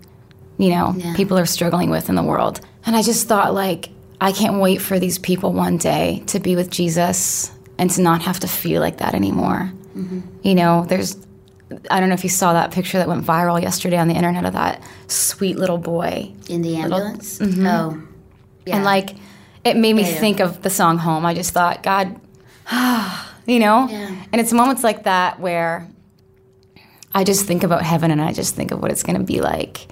you 0.60 0.70
know, 0.70 0.96
people 1.16 1.40
are 1.40 1.48
struggling 1.48 1.90
with 1.90 2.08
in 2.08 2.13
the 2.13 2.22
world. 2.22 2.62
And 2.86 2.96
I 2.96 3.01
just 3.01 3.28
thought, 3.28 3.56
like, 3.56 3.90
I 4.22 4.32
can't 4.32 4.62
wait 4.62 4.80
for 4.80 5.00
these 5.00 5.18
people 5.18 5.54
one 5.54 5.78
day 5.78 6.22
to 6.28 6.40
be 6.40 6.56
with 6.56 6.70
Jesus 6.70 7.51
and 7.80 7.90
to 7.90 8.01
not 8.01 8.22
have 8.22 8.40
to 8.42 8.48
feel 8.48 8.80
like 8.80 8.98
that 8.98 9.16
anymore. 9.16 9.72
Mm-hmm. 9.98 10.20
You 10.44 10.54
know, 10.54 10.86
there's, 10.88 11.18
I 11.90 12.00
don't 12.00 12.10
know 12.10 12.13
if 12.13 12.24
you 12.24 12.30
saw 12.30 12.54
that 12.54 12.70
picture 12.70 13.00
that 13.00 13.08
went 13.08 13.25
viral 13.25 13.60
yesterday 13.60 13.98
on 13.98 14.08
the 14.08 14.13
internet 14.13 14.46
of 14.46 14.54
that 14.54 14.84
sweet 15.08 15.58
little 15.58 15.80
boy. 15.80 16.32
In 16.48 16.62
the 16.62 16.75
ambulance? 16.75 17.40
Mm-hmm. 17.40 17.66
Oh. 17.66 18.04
Yeah. 18.68 18.75
And 18.75 18.86
like, 18.86 19.16
it 19.63 19.78
made 19.78 19.94
me 19.96 20.04
Yeah, 20.04 20.10
yeah. 20.10 20.20
think 20.20 20.40
of 20.40 20.62
the 20.62 20.70
song 20.70 21.00
Home. 21.00 21.25
I 21.25 21.34
just 21.34 21.54
thought, 21.54 21.82
God, 21.82 22.20
you 23.48 23.58
know? 23.58 23.88
Yeah. 23.90 24.16
And 24.32 24.40
it's 24.40 24.54
moments 24.54 24.84
like 24.84 25.06
that 25.06 25.40
where 25.40 25.88
I 27.13 27.24
just 27.24 27.46
think 27.46 27.63
about 27.63 27.84
heaven 27.84 28.12
and 28.12 28.22
I 28.22 28.34
just 28.34 28.56
think 28.56 28.72
of 28.72 28.82
what 28.82 28.91
it's 28.91 29.03
going 29.03 29.18
to 29.18 29.24
be 29.24 29.41
like. 29.41 29.88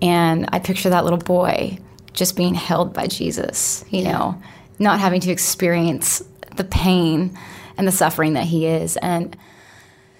And 0.00 0.48
I 0.52 0.58
picture 0.58 0.90
that 0.90 1.04
little 1.04 1.18
boy 1.18 1.78
just 2.12 2.36
being 2.36 2.54
held 2.54 2.94
by 2.94 3.06
Jesus, 3.06 3.84
you 3.90 4.04
know, 4.04 4.40
not 4.78 5.00
having 5.00 5.20
to 5.20 5.30
experience 5.30 6.22
the 6.56 6.64
pain 6.64 7.36
and 7.76 7.86
the 7.86 7.92
suffering 7.92 8.34
that 8.34 8.44
he 8.44 8.66
is. 8.66 8.96
And 8.98 9.36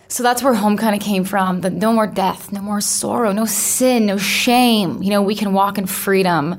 so 0.08 0.22
that's 0.22 0.42
where 0.42 0.54
home 0.54 0.76
kind 0.76 0.94
of 0.94 1.00
came 1.00 1.24
from. 1.24 1.60
The 1.60 1.70
no 1.70 1.92
more 1.92 2.06
death, 2.06 2.52
no 2.52 2.60
more 2.60 2.80
sorrow, 2.80 3.32
no 3.32 3.46
sin, 3.46 4.06
no 4.06 4.16
shame. 4.16 5.02
You 5.02 5.10
know, 5.10 5.22
we 5.22 5.34
can 5.34 5.52
walk 5.52 5.78
in 5.78 5.86
freedom. 5.86 6.56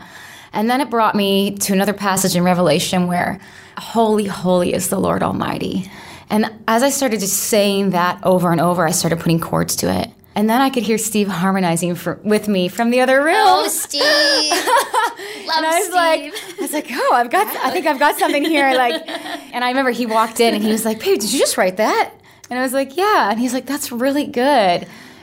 And 0.51 0.69
then 0.69 0.81
it 0.81 0.89
brought 0.89 1.15
me 1.15 1.55
to 1.57 1.73
another 1.73 1.93
passage 1.93 2.35
in 2.35 2.43
Revelation 2.43 3.07
where 3.07 3.39
holy, 3.77 4.25
holy 4.25 4.73
is 4.73 4.89
the 4.89 4.99
Lord 4.99 5.21
Almighty. 5.21 5.91
And 6.29 6.51
as 6.67 6.81
I 6.83 6.89
started 6.89 7.19
just 7.19 7.37
saying 7.37 7.91
that 7.91 8.19
over 8.23 8.51
and 8.51 8.59
over, 8.61 8.85
I 8.87 8.91
started 8.91 9.19
putting 9.19 9.39
chords 9.39 9.75
to 9.77 9.91
it. 10.01 10.09
And 10.35 10.49
then 10.49 10.59
I 10.59 10.69
could 10.69 10.83
hear 10.83 10.97
Steve 10.97 11.27
harmonizing 11.29 11.95
for, 11.95 12.19
with 12.23 12.47
me 12.49 12.67
from 12.67 12.89
the 12.89 12.99
other 12.99 13.23
room. 13.23 13.35
Oh, 13.37 13.67
Steve. 13.69 14.01
Love 15.47 15.57
And 15.57 15.65
I 15.65 15.75
was 15.75 15.83
Steve. 15.85 15.93
like, 15.95 16.59
I 16.59 16.61
was 16.61 16.73
like, 16.73 16.87
oh, 16.91 17.11
I've 17.13 17.31
got, 17.31 17.47
I 17.65 17.69
think 17.71 17.85
I've 17.87 17.99
got 17.99 18.17
something 18.17 18.43
here. 18.43 18.73
Like, 18.75 19.01
and 19.07 19.63
I 19.63 19.69
remember 19.69 19.91
he 19.91 20.05
walked 20.05 20.39
in 20.41 20.53
and 20.53 20.63
he 20.63 20.71
was 20.71 20.83
like, 20.83 20.99
babe, 20.99 21.19
did 21.19 21.31
you 21.31 21.39
just 21.39 21.57
write 21.57 21.77
that? 21.77 22.13
And 22.49 22.59
I 22.59 22.63
was 22.63 22.73
like, 22.73 22.97
yeah. 22.97 23.31
And 23.31 23.39
he's 23.39 23.53
like, 23.53 23.65
that's 23.65 23.91
really 23.91 24.25
good. 24.27 24.41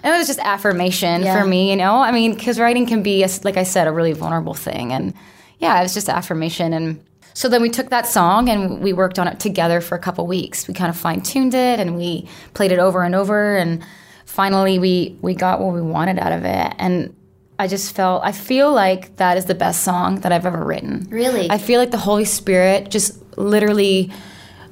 And 0.04 0.14
it 0.14 0.18
was 0.18 0.26
just 0.26 0.38
affirmation 0.40 1.23
Yeah. 1.23 1.38
for 1.40 1.47
me, 1.47 1.71
you 1.71 1.76
know? 1.76 1.97
I 1.97 2.11
mean, 2.11 2.35
because 2.35 2.59
writing 2.59 2.87
can 2.87 3.02
be, 3.02 3.23
a, 3.23 3.28
like 3.44 3.56
I 3.56 3.62
said, 3.64 3.87
a 3.87 3.92
really 3.92 4.12
vulnerable 4.14 4.54
thing. 4.54 4.92
And 4.92 5.12
yeah, 5.59 5.78
it 5.78 5.82
was 5.82 5.94
just 5.94 6.09
affirmation. 6.09 6.73
And 6.73 7.04
so 7.35 7.49
then 7.49 7.62
we 7.62 7.71
took 7.71 7.91
that 7.91 8.07
song 8.07 8.49
and 8.49 8.81
we 8.81 8.93
worked 8.93 9.19
on 9.19 9.29
it 9.29 9.41
together 9.41 9.81
for 9.81 9.95
a 9.95 9.99
couple 9.99 10.27
weeks. 10.27 10.69
We 10.69 10.75
kind 10.75 10.91
of 10.91 10.97
fine 10.97 11.21
tuned 11.23 11.55
it 11.55 11.81
and 11.81 11.97
we 11.97 12.29
played 12.55 12.73
it 12.73 12.79
over 12.79 13.03
and 13.03 13.15
over. 13.15 13.57
And 13.57 13.85
finally, 14.27 14.79
we, 14.79 15.17
we 15.23 15.35
got 15.35 15.61
what 15.61 15.73
we 15.73 15.83
wanted 15.83 16.19
out 16.19 16.33
of 16.33 16.45
it. 16.45 16.75
And 16.79 17.15
I 17.59 17.69
just 17.69 17.95
felt, 17.95 18.25
I 18.25 18.33
feel 18.33 18.73
like 18.73 19.17
that 19.17 19.37
is 19.37 19.47
the 19.47 19.55
best 19.55 19.83
song 19.83 20.21
that 20.21 20.33
I've 20.33 20.47
ever 20.47 20.65
written. 20.65 21.07
Really? 21.11 21.51
I 21.51 21.59
feel 21.59 21.81
like 21.81 21.91
the 21.91 21.99
Holy 21.99 22.25
Spirit 22.25 22.91
just 22.91 23.19
literally, 23.39 24.11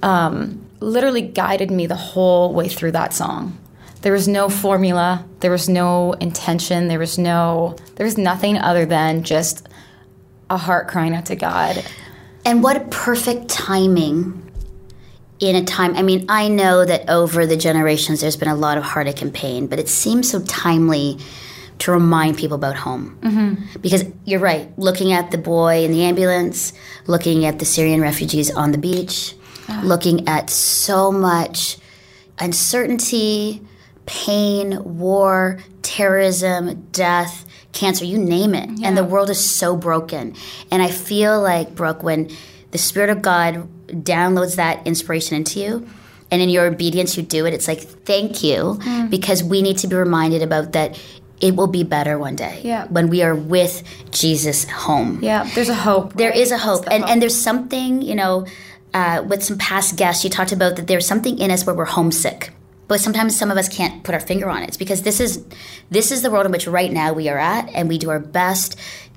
um, 0.02 0.66
literally 0.80 1.22
guided 1.22 1.70
me 1.70 1.86
the 1.86 1.96
whole 1.96 2.52
way 2.52 2.68
through 2.68 2.92
that 2.92 3.12
song. 3.12 3.58
There 4.02 4.12
was 4.12 4.26
no 4.26 4.48
formula. 4.48 5.26
There 5.40 5.50
was 5.50 5.68
no 5.68 6.14
intention. 6.14 6.88
There 6.88 6.98
was 6.98 7.18
no. 7.18 7.76
There 7.96 8.06
was 8.06 8.16
nothing 8.16 8.56
other 8.56 8.86
than 8.86 9.24
just 9.24 9.68
a 10.48 10.56
heart 10.56 10.88
crying 10.88 11.14
out 11.14 11.26
to 11.26 11.36
God. 11.36 11.84
And 12.44 12.62
what 12.62 12.76
a 12.76 12.80
perfect 12.80 13.48
timing 13.48 14.50
in 15.40 15.56
a 15.56 15.64
time. 15.64 15.96
I 15.96 16.02
mean, 16.02 16.26
I 16.28 16.48
know 16.48 16.84
that 16.84 17.08
over 17.08 17.46
the 17.46 17.56
generations 17.56 18.20
there's 18.20 18.36
been 18.36 18.48
a 18.48 18.54
lot 18.54 18.78
of 18.78 18.84
heartache 18.84 19.22
and 19.22 19.32
pain, 19.32 19.66
but 19.66 19.78
it 19.78 19.88
seems 19.88 20.30
so 20.30 20.40
timely 20.42 21.18
to 21.80 21.92
remind 21.92 22.36
people 22.36 22.56
about 22.56 22.76
home. 22.76 23.18
Mm-hmm. 23.22 23.80
Because 23.80 24.04
you're 24.26 24.40
right, 24.40 24.70
looking 24.78 25.12
at 25.12 25.30
the 25.30 25.38
boy 25.38 25.84
in 25.84 25.92
the 25.92 26.04
ambulance, 26.04 26.72
looking 27.06 27.46
at 27.46 27.58
the 27.58 27.64
Syrian 27.64 28.00
refugees 28.00 28.50
on 28.50 28.72
the 28.72 28.78
beach, 28.78 29.34
looking 29.82 30.28
at 30.28 30.50
so 30.50 31.10
much 31.12 31.78
uncertainty, 32.38 33.62
pain, 34.04 34.98
war, 34.98 35.58
terrorism, 35.82 36.86
death, 36.90 37.46
cancer, 37.72 38.04
you 38.04 38.18
name 38.18 38.54
it. 38.54 38.68
And 38.82 38.96
the 38.96 39.04
world 39.04 39.30
is 39.30 39.38
so 39.44 39.76
broken. 39.76 40.34
And 40.70 40.82
I 40.82 40.90
feel 40.90 41.40
like, 41.40 41.74
Brooke, 41.74 42.02
when 42.02 42.30
the 42.72 42.78
Spirit 42.78 43.10
of 43.10 43.22
God 43.22 43.68
downloads 43.88 44.56
that 44.56 44.86
inspiration 44.86 45.36
into 45.36 45.60
you, 45.60 45.86
and 46.32 46.40
in 46.40 46.48
your 46.48 46.66
obedience 46.66 47.16
you 47.16 47.22
do 47.24 47.44
it, 47.46 47.54
it's 47.54 47.66
like, 47.66 47.80
thank 47.80 48.42
you, 48.44 48.78
because 49.08 49.42
we 49.42 49.62
need 49.62 49.78
to 49.78 49.88
be 49.88 49.96
reminded 49.96 50.42
about 50.42 50.72
that 50.72 50.98
it 51.40 51.56
will 51.56 51.66
be 51.68 51.82
better 51.84 52.18
one 52.18 52.36
day 52.36 52.60
Yeah. 52.62 52.86
when 52.88 53.08
we 53.08 53.22
are 53.22 53.34
with 53.34 53.82
Jesus 54.10 54.68
home. 54.68 55.20
Yeah, 55.22 55.48
there's 55.54 55.70
a 55.70 55.74
hope. 55.74 56.12
There 56.14 56.28
right? 56.30 56.38
is 56.38 56.52
a 56.52 56.58
hope. 56.58 56.84
the 56.84 56.92
And, 56.92 57.04
and 57.04 57.20
there's 57.22 57.34
something, 57.36 58.02
you 58.02 58.14
know, 58.14 58.46
uh, 58.92 59.24
with 59.26 59.42
some 59.42 59.56
past 59.56 59.96
guests, 59.96 60.22
you 60.22 60.28
talked 60.30 60.52
about 60.52 60.76
that 60.76 60.86
there's 60.86 61.06
something 61.06 61.38
in 61.38 61.50
us 61.50 61.64
where 61.64 61.74
we're 61.74 61.86
homesick. 61.86 62.52
But 62.90 63.00
sometimes 63.00 63.38
some 63.38 63.52
of 63.52 63.56
us 63.56 63.68
can't 63.68 64.02
put 64.02 64.16
our 64.16 64.20
finger 64.20 64.50
on 64.50 64.64
it. 64.64 64.66
It's 64.70 64.76
because 64.76 65.02
this 65.02 65.20
is 65.20 65.44
this 65.90 66.10
is 66.10 66.22
the 66.22 66.30
world 66.30 66.44
in 66.44 66.50
which 66.50 66.66
right 66.66 66.90
now 66.90 67.12
we 67.12 67.28
are 67.28 67.38
at, 67.38 67.70
and 67.72 67.88
we 67.88 67.98
do 67.98 68.10
our 68.10 68.18
best 68.18 68.76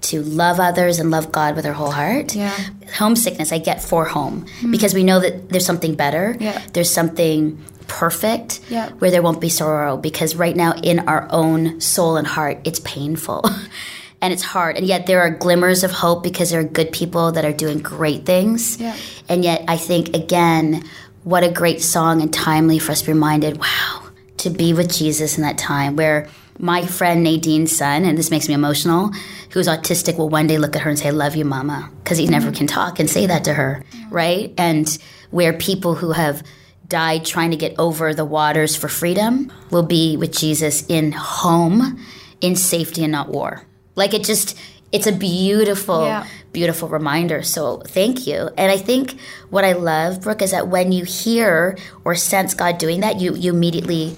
to 0.09 0.21
love 0.21 0.59
others 0.59 0.99
and 0.99 1.09
love 1.09 1.31
God 1.31 1.55
with 1.55 1.65
our 1.65 1.73
whole 1.73 1.89
heart. 1.89 2.35
Yeah. 2.35 2.55
Homesickness 2.99 3.51
I 3.51 3.57
get 3.57 3.81
for 3.81 4.05
home 4.05 4.45
hmm. 4.59 4.69
because 4.69 4.93
we 4.93 5.03
know 5.03 5.19
that 5.21 5.49
there's 5.49 5.65
something 5.65 5.95
better. 5.95 6.37
Yeah. 6.39 6.61
There's 6.73 6.91
something 6.91 7.57
perfect 7.87 8.59
Yeah. 8.69 8.89
where 8.99 9.09
there 9.09 9.23
won't 9.23 9.41
be 9.41 9.49
sorrow 9.49 9.97
because 9.97 10.35
right 10.35 10.55
now 10.55 10.73
in 10.83 10.99
our 11.09 11.27
own 11.31 11.81
soul 11.81 12.15
and 12.15 12.27
heart 12.27 12.59
it's 12.65 12.79
painful 12.81 13.41
and 14.21 14.31
it's 14.31 14.43
hard 14.43 14.77
and 14.77 14.85
yet 14.85 15.05
there 15.07 15.19
are 15.19 15.29
glimmers 15.31 15.83
of 15.83 15.91
hope 15.91 16.23
because 16.23 16.51
there 16.51 16.61
are 16.61 16.63
good 16.63 16.91
people 16.91 17.33
that 17.33 17.43
are 17.43 17.51
doing 17.51 17.79
great 17.79 18.25
things 18.25 18.79
Yeah. 18.79 18.95
and 19.27 19.43
yet 19.43 19.65
i 19.67 19.75
think 19.75 20.15
again 20.15 20.85
what 21.23 21.43
a 21.43 21.51
great 21.51 21.81
song 21.81 22.21
and 22.21 22.33
timely 22.33 22.79
for 22.79 22.91
us 22.91 22.99
to 23.01 23.07
be 23.07 23.13
reminded 23.13 23.57
wow 23.57 24.03
to 24.37 24.49
be 24.49 24.73
with 24.73 24.91
jesus 24.91 25.37
in 25.37 25.43
that 25.43 25.57
time 25.57 25.95
where 25.95 26.27
my 26.59 26.85
friend 26.85 27.23
nadine's 27.23 27.75
son 27.75 28.05
and 28.05 28.17
this 28.17 28.29
makes 28.29 28.47
me 28.47 28.53
emotional 28.53 29.11
who's 29.51 29.67
autistic 29.67 30.17
will 30.17 30.29
one 30.29 30.47
day 30.47 30.57
look 30.57 30.75
at 30.75 30.81
her 30.81 30.89
and 30.89 30.99
say 30.99 31.07
i 31.07 31.11
love 31.11 31.35
you 31.35 31.45
mama 31.45 31.89
because 32.03 32.17
he 32.17 32.27
never 32.27 32.51
can 32.51 32.67
talk 32.67 32.99
and 32.99 33.09
say 33.09 33.25
that 33.25 33.43
to 33.43 33.53
her 33.53 33.83
right 34.09 34.53
and 34.57 34.97
where 35.31 35.53
people 35.53 35.95
who 35.95 36.11
have 36.11 36.43
died 36.87 37.25
trying 37.25 37.49
to 37.51 37.57
get 37.57 37.73
over 37.79 38.13
the 38.13 38.25
waters 38.25 38.75
for 38.75 38.87
freedom 38.87 39.51
will 39.71 39.81
be 39.81 40.15
with 40.15 40.31
Jesus 40.31 40.85
in 40.87 41.11
home, 41.11 41.99
in 42.39 42.55
safety 42.55 43.03
and 43.03 43.11
not 43.11 43.29
war. 43.29 43.65
Like 43.95 44.13
it 44.13 44.23
just, 44.23 44.55
it's 44.91 45.07
a 45.07 45.11
beautiful, 45.11 46.03
Yeah. 46.03 46.27
Beautiful 46.53 46.87
reminder. 46.87 47.43
So 47.43 47.77
thank 47.79 48.25
you. 48.27 48.49
And 48.57 48.71
I 48.71 48.77
think 48.77 49.19
what 49.49 49.65
I 49.65 49.73
love, 49.73 50.21
Brooke, 50.21 50.41
is 50.41 50.51
that 50.51 50.67
when 50.67 50.91
you 50.91 51.03
hear 51.03 51.77
or 52.05 52.15
sense 52.15 52.53
God 52.53 52.77
doing 52.77 53.01
that, 53.01 53.19
you 53.19 53.35
you 53.35 53.53
immediately 53.53 54.15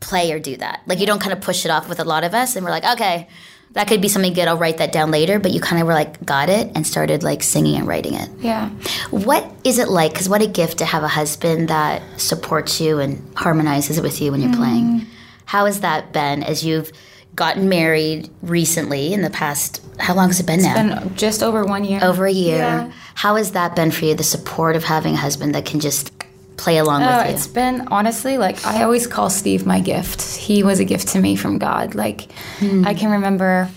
play 0.00 0.32
or 0.32 0.40
do 0.40 0.56
that. 0.56 0.80
Like 0.86 0.98
you 0.98 1.06
don't 1.06 1.20
kind 1.20 1.32
of 1.32 1.40
push 1.40 1.64
it 1.64 1.70
off 1.70 1.88
with 1.88 2.00
a 2.00 2.04
lot 2.04 2.24
of 2.24 2.34
us, 2.34 2.56
and 2.56 2.64
we're 2.64 2.72
like, 2.72 2.84
okay, 2.84 3.28
that 3.72 3.86
could 3.86 4.00
be 4.00 4.08
something 4.08 4.32
good. 4.32 4.48
I'll 4.48 4.58
write 4.58 4.78
that 4.78 4.92
down 4.92 5.10
later. 5.10 5.38
But 5.38 5.52
you 5.52 5.60
kind 5.60 5.80
of 5.80 5.86
were 5.86 5.94
like, 5.94 6.24
got 6.24 6.48
it, 6.48 6.72
and 6.74 6.86
started 6.86 7.22
like 7.22 7.42
singing 7.42 7.76
and 7.76 7.86
writing 7.86 8.14
it. 8.14 8.28
Yeah. 8.40 8.70
What 9.10 9.48
is 9.62 9.78
it 9.78 9.88
like? 9.88 10.12
Because 10.12 10.28
what 10.28 10.42
a 10.42 10.48
gift 10.48 10.78
to 10.78 10.84
have 10.84 11.04
a 11.04 11.08
husband 11.08 11.68
that 11.68 12.02
supports 12.18 12.80
you 12.80 12.98
and 12.98 13.22
harmonizes 13.36 14.00
with 14.00 14.20
you 14.20 14.32
when 14.32 14.40
you're 14.40 14.50
mm-hmm. 14.50 14.60
playing. 14.60 15.06
How 15.44 15.66
has 15.66 15.80
that 15.80 16.12
been 16.12 16.42
as 16.42 16.64
you've 16.64 16.92
gotten 17.34 17.68
married 17.68 18.28
recently 18.42 19.12
in 19.12 19.22
the 19.22 19.30
past? 19.30 19.82
How 19.98 20.14
long 20.14 20.28
has 20.28 20.40
it 20.40 20.46
been 20.46 20.62
now? 20.62 20.76
And 20.76 21.16
just 21.16 21.42
over 21.42 21.64
one 21.64 21.84
year. 21.84 22.00
Over 22.02 22.26
a 22.26 22.32
year. 22.32 22.58
Yeah. 22.58 22.92
How 23.14 23.36
has 23.36 23.52
that 23.52 23.76
been 23.76 23.90
for 23.90 24.04
you? 24.06 24.14
The 24.14 24.24
support 24.24 24.76
of 24.76 24.84
having 24.84 25.14
a 25.14 25.18
husband 25.18 25.54
that 25.54 25.66
can 25.66 25.80
just 25.80 26.12
play 26.56 26.76
along 26.76 27.02
Oh, 27.02 27.18
with 27.18 27.28
you. 27.28 27.34
it's 27.34 27.46
been 27.46 27.88
honestly 27.88 28.36
like 28.36 28.66
I 28.66 28.82
always 28.82 29.06
call 29.06 29.30
Steve 29.30 29.64
my 29.64 29.80
gift. 29.80 30.36
He 30.36 30.62
was 30.62 30.78
a 30.78 30.84
gift 30.84 31.08
to 31.08 31.20
me 31.20 31.34
from 31.36 31.58
God. 31.58 31.94
Like 31.94 32.30
hmm. 32.58 32.86
I 32.86 32.92
can 32.92 33.10
remember 33.10 33.70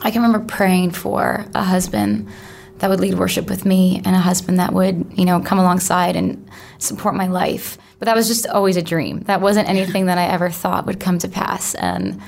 I 0.00 0.10
can 0.10 0.22
remember 0.22 0.46
praying 0.46 0.92
for 0.92 1.44
a 1.54 1.62
husband 1.62 2.28
that 2.78 2.90
would 2.90 3.00
lead 3.00 3.18
worship 3.18 3.48
with 3.48 3.64
me 3.64 4.00
and 4.04 4.14
a 4.14 4.18
husband 4.18 4.58
that 4.58 4.72
would, 4.72 5.12
you 5.14 5.24
know, 5.24 5.40
come 5.40 5.58
alongside 5.58 6.16
and 6.16 6.48
support 6.78 7.14
my 7.14 7.26
life. 7.26 7.78
But 7.98 8.06
that 8.06 8.16
was 8.16 8.28
just 8.28 8.46
always 8.46 8.76
a 8.76 8.82
dream. 8.82 9.20
That 9.20 9.40
wasn't 9.40 9.68
anything 9.68 10.06
that 10.06 10.18
I 10.18 10.26
ever 10.26 10.50
thought 10.50 10.84
would 10.86 11.00
come 11.00 11.18
to 11.20 11.28
pass. 11.28 11.74
And 11.74 12.20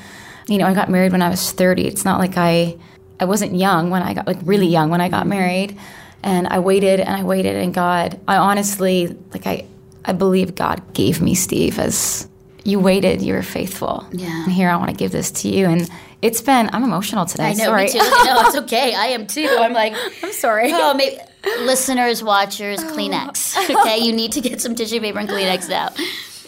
you 0.48 0.58
know, 0.58 0.66
I 0.66 0.74
got 0.74 0.90
married 0.90 1.12
when 1.12 1.22
I 1.22 1.28
was 1.28 1.52
30. 1.52 1.86
It's 1.86 2.04
not 2.04 2.18
like 2.18 2.36
I 2.36 2.76
I 3.20 3.24
wasn't 3.24 3.54
young 3.54 3.90
when 3.90 4.02
I 4.02 4.14
got 4.14 4.26
like 4.26 4.38
really 4.42 4.66
young 4.66 4.90
when 4.90 5.00
I 5.00 5.08
got 5.08 5.26
married. 5.26 5.78
And 6.22 6.48
I 6.48 6.58
waited 6.58 6.98
and 7.00 7.10
I 7.10 7.22
waited 7.22 7.56
and 7.56 7.72
God, 7.72 8.18
I 8.26 8.36
honestly 8.36 9.16
like 9.32 9.46
I 9.46 9.66
I 10.04 10.12
believe 10.12 10.54
God 10.54 10.94
gave 10.94 11.20
me 11.20 11.34
Steve 11.34 11.78
as 11.78 12.26
you 12.64 12.80
waited, 12.80 13.22
you 13.22 13.34
were 13.34 13.42
faithful. 13.42 14.06
Yeah. 14.12 14.44
And 14.44 14.52
here 14.52 14.68
I 14.68 14.76
want 14.76 14.90
to 14.90 14.96
give 14.96 15.12
this 15.12 15.30
to 15.42 15.48
you. 15.48 15.66
And 15.66 15.88
it's 16.22 16.40
been 16.40 16.70
I'm 16.72 16.82
emotional 16.82 17.26
today. 17.26 17.44
I 17.44 17.52
know, 17.52 17.64
sorry. 17.64 17.84
me 17.84 17.92
too. 17.92 17.98
No, 17.98 18.42
it's 18.46 18.56
okay. 18.56 18.94
I 18.94 19.06
am 19.06 19.26
too. 19.26 19.56
I'm 19.60 19.72
like, 19.84 19.94
I'm 20.22 20.32
sorry. 20.32 20.70
oh, 20.72 20.94
maybe 20.94 21.18
listeners, 21.60 22.22
watchers, 22.22 22.80
Kleenex. 22.80 23.56
Okay, 23.78 23.98
you 23.98 24.12
need 24.12 24.32
to 24.32 24.40
get 24.40 24.60
some 24.60 24.74
tissue 24.74 25.00
paper 25.00 25.18
and 25.18 25.28
Kleenex 25.28 25.68
now. 25.68 25.90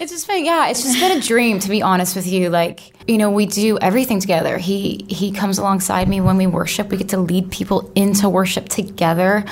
It's 0.00 0.10
just 0.10 0.26
been 0.26 0.46
yeah, 0.46 0.68
it's 0.68 0.82
just 0.82 0.98
been 0.98 1.18
a 1.18 1.20
dream 1.20 1.58
to 1.58 1.68
be 1.68 1.82
honest 1.82 2.16
with 2.16 2.26
you. 2.26 2.48
Like, 2.48 2.80
you 3.06 3.18
know, 3.18 3.30
we 3.30 3.44
do 3.44 3.78
everything 3.78 4.18
together. 4.18 4.56
He 4.56 5.04
he 5.08 5.30
comes 5.30 5.58
alongside 5.58 6.08
me 6.08 6.22
when 6.22 6.38
we 6.38 6.46
worship. 6.46 6.88
We 6.88 6.96
get 6.96 7.10
to 7.10 7.18
lead 7.18 7.50
people 7.50 7.92
into 7.94 8.26
worship 8.30 8.70
together. 8.70 9.44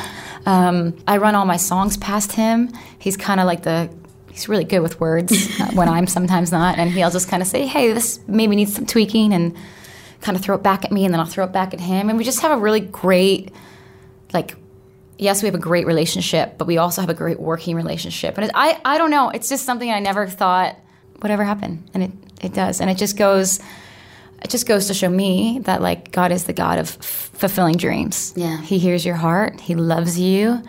Um, 0.46 0.96
I 1.06 1.18
run 1.18 1.34
all 1.34 1.44
my 1.44 1.58
songs 1.58 1.98
past 1.98 2.32
him. 2.32 2.72
He's 2.98 3.14
kind 3.18 3.40
of 3.40 3.46
like 3.46 3.62
the 3.62 3.90
he's 4.30 4.48
really 4.48 4.64
good 4.64 4.80
with 4.80 4.98
words 4.98 5.58
when 5.74 5.86
I'm 5.86 6.06
sometimes 6.06 6.50
not, 6.50 6.78
and 6.78 6.90
he'll 6.90 7.10
just 7.10 7.28
kind 7.28 7.42
of 7.42 7.46
say, 7.46 7.66
"Hey, 7.66 7.92
this 7.92 8.20
maybe 8.26 8.56
needs 8.56 8.74
some 8.74 8.86
tweaking," 8.86 9.34
and 9.34 9.54
kind 10.22 10.34
of 10.34 10.42
throw 10.42 10.56
it 10.56 10.62
back 10.62 10.82
at 10.82 10.90
me, 10.90 11.04
and 11.04 11.12
then 11.12 11.20
I'll 11.20 11.26
throw 11.26 11.44
it 11.44 11.52
back 11.52 11.74
at 11.74 11.80
him, 11.80 12.08
and 12.08 12.16
we 12.16 12.24
just 12.24 12.40
have 12.40 12.56
a 12.56 12.60
really 12.60 12.80
great 12.80 13.52
like 14.32 14.56
yes, 15.18 15.42
we 15.42 15.46
have 15.46 15.54
a 15.54 15.58
great 15.58 15.86
relationship, 15.86 16.56
but 16.56 16.66
we 16.66 16.78
also 16.78 17.00
have 17.00 17.10
a 17.10 17.14
great 17.14 17.38
working 17.38 17.76
relationship. 17.76 18.36
And 18.38 18.46
it, 18.46 18.50
I, 18.54 18.80
I 18.84 18.98
don't 18.98 19.10
know. 19.10 19.30
It's 19.30 19.48
just 19.48 19.64
something 19.64 19.90
I 19.90 19.98
never 19.98 20.26
thought 20.26 20.76
would 21.22 21.30
ever 21.30 21.44
happen, 21.44 21.88
and 21.92 22.02
it, 22.04 22.12
it 22.40 22.54
does. 22.54 22.80
And 22.80 22.88
it 22.88 22.96
just 22.96 23.16
goes, 23.16 23.60
it 24.42 24.50
just 24.50 24.66
goes 24.66 24.86
to 24.86 24.94
show 24.94 25.08
me 25.08 25.60
that 25.64 25.82
like 25.82 26.12
God 26.12 26.32
is 26.32 26.44
the 26.44 26.52
God 26.52 26.78
of 26.78 26.88
f- 26.88 27.30
fulfilling 27.34 27.76
dreams. 27.76 28.32
Yeah. 28.36 28.60
He 28.62 28.78
hears 28.78 29.04
your 29.04 29.16
heart. 29.16 29.60
He 29.60 29.74
loves 29.74 30.18
you, 30.18 30.62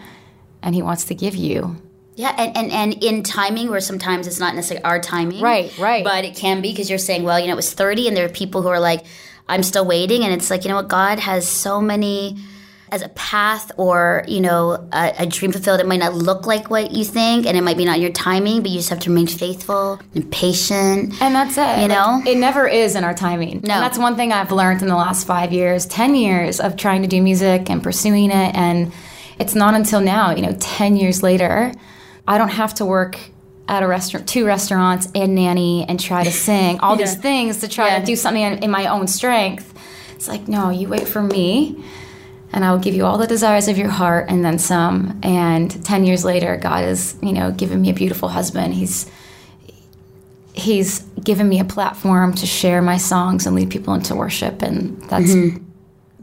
and 0.62 0.74
He 0.74 0.82
wants 0.82 1.06
to 1.06 1.16
give 1.16 1.36
you. 1.36 1.78
Yeah, 2.16 2.36
and, 2.38 2.58
and, 2.58 2.72
and 2.72 3.04
in 3.04 3.24
timing, 3.24 3.70
where 3.70 3.80
sometimes 3.80 4.28
it's 4.28 4.42
not 4.42 4.54
necessarily 4.54 4.84
our 4.84 5.00
timing. 5.00 5.42
Right, 5.42 5.76
right. 5.78 6.04
But 6.04 6.26
it 6.26 6.36
can 6.36 6.62
be 6.62 6.72
because 6.72 6.90
you're 6.90 7.00
saying, 7.00 7.24
well, 7.24 7.40
you 7.40 7.48
know, 7.48 7.54
it 7.54 7.56
was 7.56 7.72
30, 7.72 8.10
and 8.10 8.18
there 8.18 8.26
are 8.26 8.30
people 8.30 8.62
who 8.62 8.68
are 8.68 8.80
like, 8.80 9.06
I'm 9.48 9.64
still 9.64 9.86
waiting. 9.86 10.26
And 10.26 10.34
it's 10.34 10.50
like, 10.50 10.64
you 10.66 10.70
know 10.70 10.76
what? 10.76 10.90
God 10.90 11.20
has 11.20 11.48
so 11.48 11.80
many 11.80 12.38
as 12.92 13.02
a 13.02 13.10
path 13.10 13.72
or 13.78 14.24
you 14.28 14.42
know 14.42 14.88
a, 14.92 15.14
a, 15.20 15.26
dream 15.26 15.52
fulfilled 15.52 15.80
it 15.80 15.88
might 15.88 16.00
not 16.00 16.14
look 16.14 16.46
like 16.46 16.70
what 16.70 16.92
you 16.92 17.04
think 17.04 17.46
and 17.46 17.58
it 17.58 17.62
might 17.62 17.78
be 17.78 17.86
not 17.86 18.00
your 18.00 18.12
timing 18.12 18.62
but 18.62 18.72
you 18.72 18.78
just 18.78 18.90
have 18.90 19.00
to 19.00 19.10
remain 19.10 19.28
faithful 19.28 20.00
and 20.16 20.32
patient 20.32 21.14
and 21.22 21.36
that's 21.36 21.58
it. 21.58 21.82
you 21.82 21.88
know? 21.88 22.20
like, 22.20 22.28
it 22.28 22.38
never 22.38 22.68
is 22.68 22.96
in 22.96 23.04
our 23.04 23.14
timing. 23.14 23.62
No. 23.64 23.74
and 23.76 23.84
that's 23.84 23.98
one 23.98 24.16
thing 24.16 24.34
i've 24.34 24.52
learned 24.52 24.82
in 24.82 24.88
the 24.88 24.96
last 24.96 25.26
five 25.28 25.52
years 25.54 25.86
ten 25.86 26.16
years 26.16 26.60
of 26.60 26.76
trying 26.76 27.02
to 27.02 27.08
do 27.08 27.22
music 27.22 27.70
and 27.70 27.84
pursuing 27.84 28.32
it. 28.32 28.56
And 28.56 28.92
it's 29.40 29.56
not 29.56 29.74
until 29.74 30.02
now 30.02 30.32
you 30.32 30.42
know 30.42 30.56
10 30.60 30.98
years 30.98 31.24
later 31.24 31.72
i 32.28 32.38
don't 32.38 32.50
have 32.50 32.74
to 32.76 32.86
work 32.86 33.18
at 33.70 33.84
a 33.84 33.88
restaurant, 33.88 34.28
two 34.28 34.48
restaurants, 34.48 35.08
and 35.14 35.36
nanny, 35.36 35.86
and 35.88 36.00
try 36.00 36.24
to 36.24 36.32
sing. 36.32 36.80
All 36.80 36.96
yeah. 37.00 37.06
these 37.06 37.16
things 37.16 37.60
to 37.60 37.68
try 37.68 37.90
yeah. 37.90 38.00
to 38.00 38.06
do 38.06 38.16
something 38.16 38.42
in, 38.42 38.64
in 38.64 38.72
my 38.72 38.88
own 38.88 39.06
strength. 39.06 39.72
It's 40.16 40.28
like, 40.28 40.48
no, 40.48 40.72
you 40.72 40.90
wait 40.90 41.08
for 41.08 41.22
me 41.22 41.86
and 42.52 42.66
I 42.66 42.72
will 42.72 42.80
give 42.80 42.96
you 42.96 43.06
all 43.06 43.18
the 43.18 43.28
desires 43.28 43.68
of 43.68 43.78
your 43.78 43.90
heart 43.90 44.26
and 44.30 44.44
then 44.44 44.58
some. 44.58 45.20
And 45.24 45.84
10 45.86 46.06
years 46.06 46.26
later, 46.26 46.58
God 46.58 46.84
has, 46.84 47.16
you 47.22 47.34
know, 47.34 47.52
given 47.52 47.82
me 47.82 47.90
a 47.90 47.94
beautiful 47.94 48.30
husband. 48.30 48.74
He's 48.74 49.10
he's 50.54 51.00
given 51.24 51.48
me 51.48 51.60
a 51.60 51.64
platform 51.64 52.34
to 52.34 52.46
share 52.46 52.82
my 52.82 52.98
songs 52.98 53.46
and 53.46 53.56
lead 53.56 53.70
people 53.70 53.94
into 53.94 54.14
worship 54.14 54.62
and 54.62 55.02
that's 55.04 55.32
mm-hmm. 55.32 55.64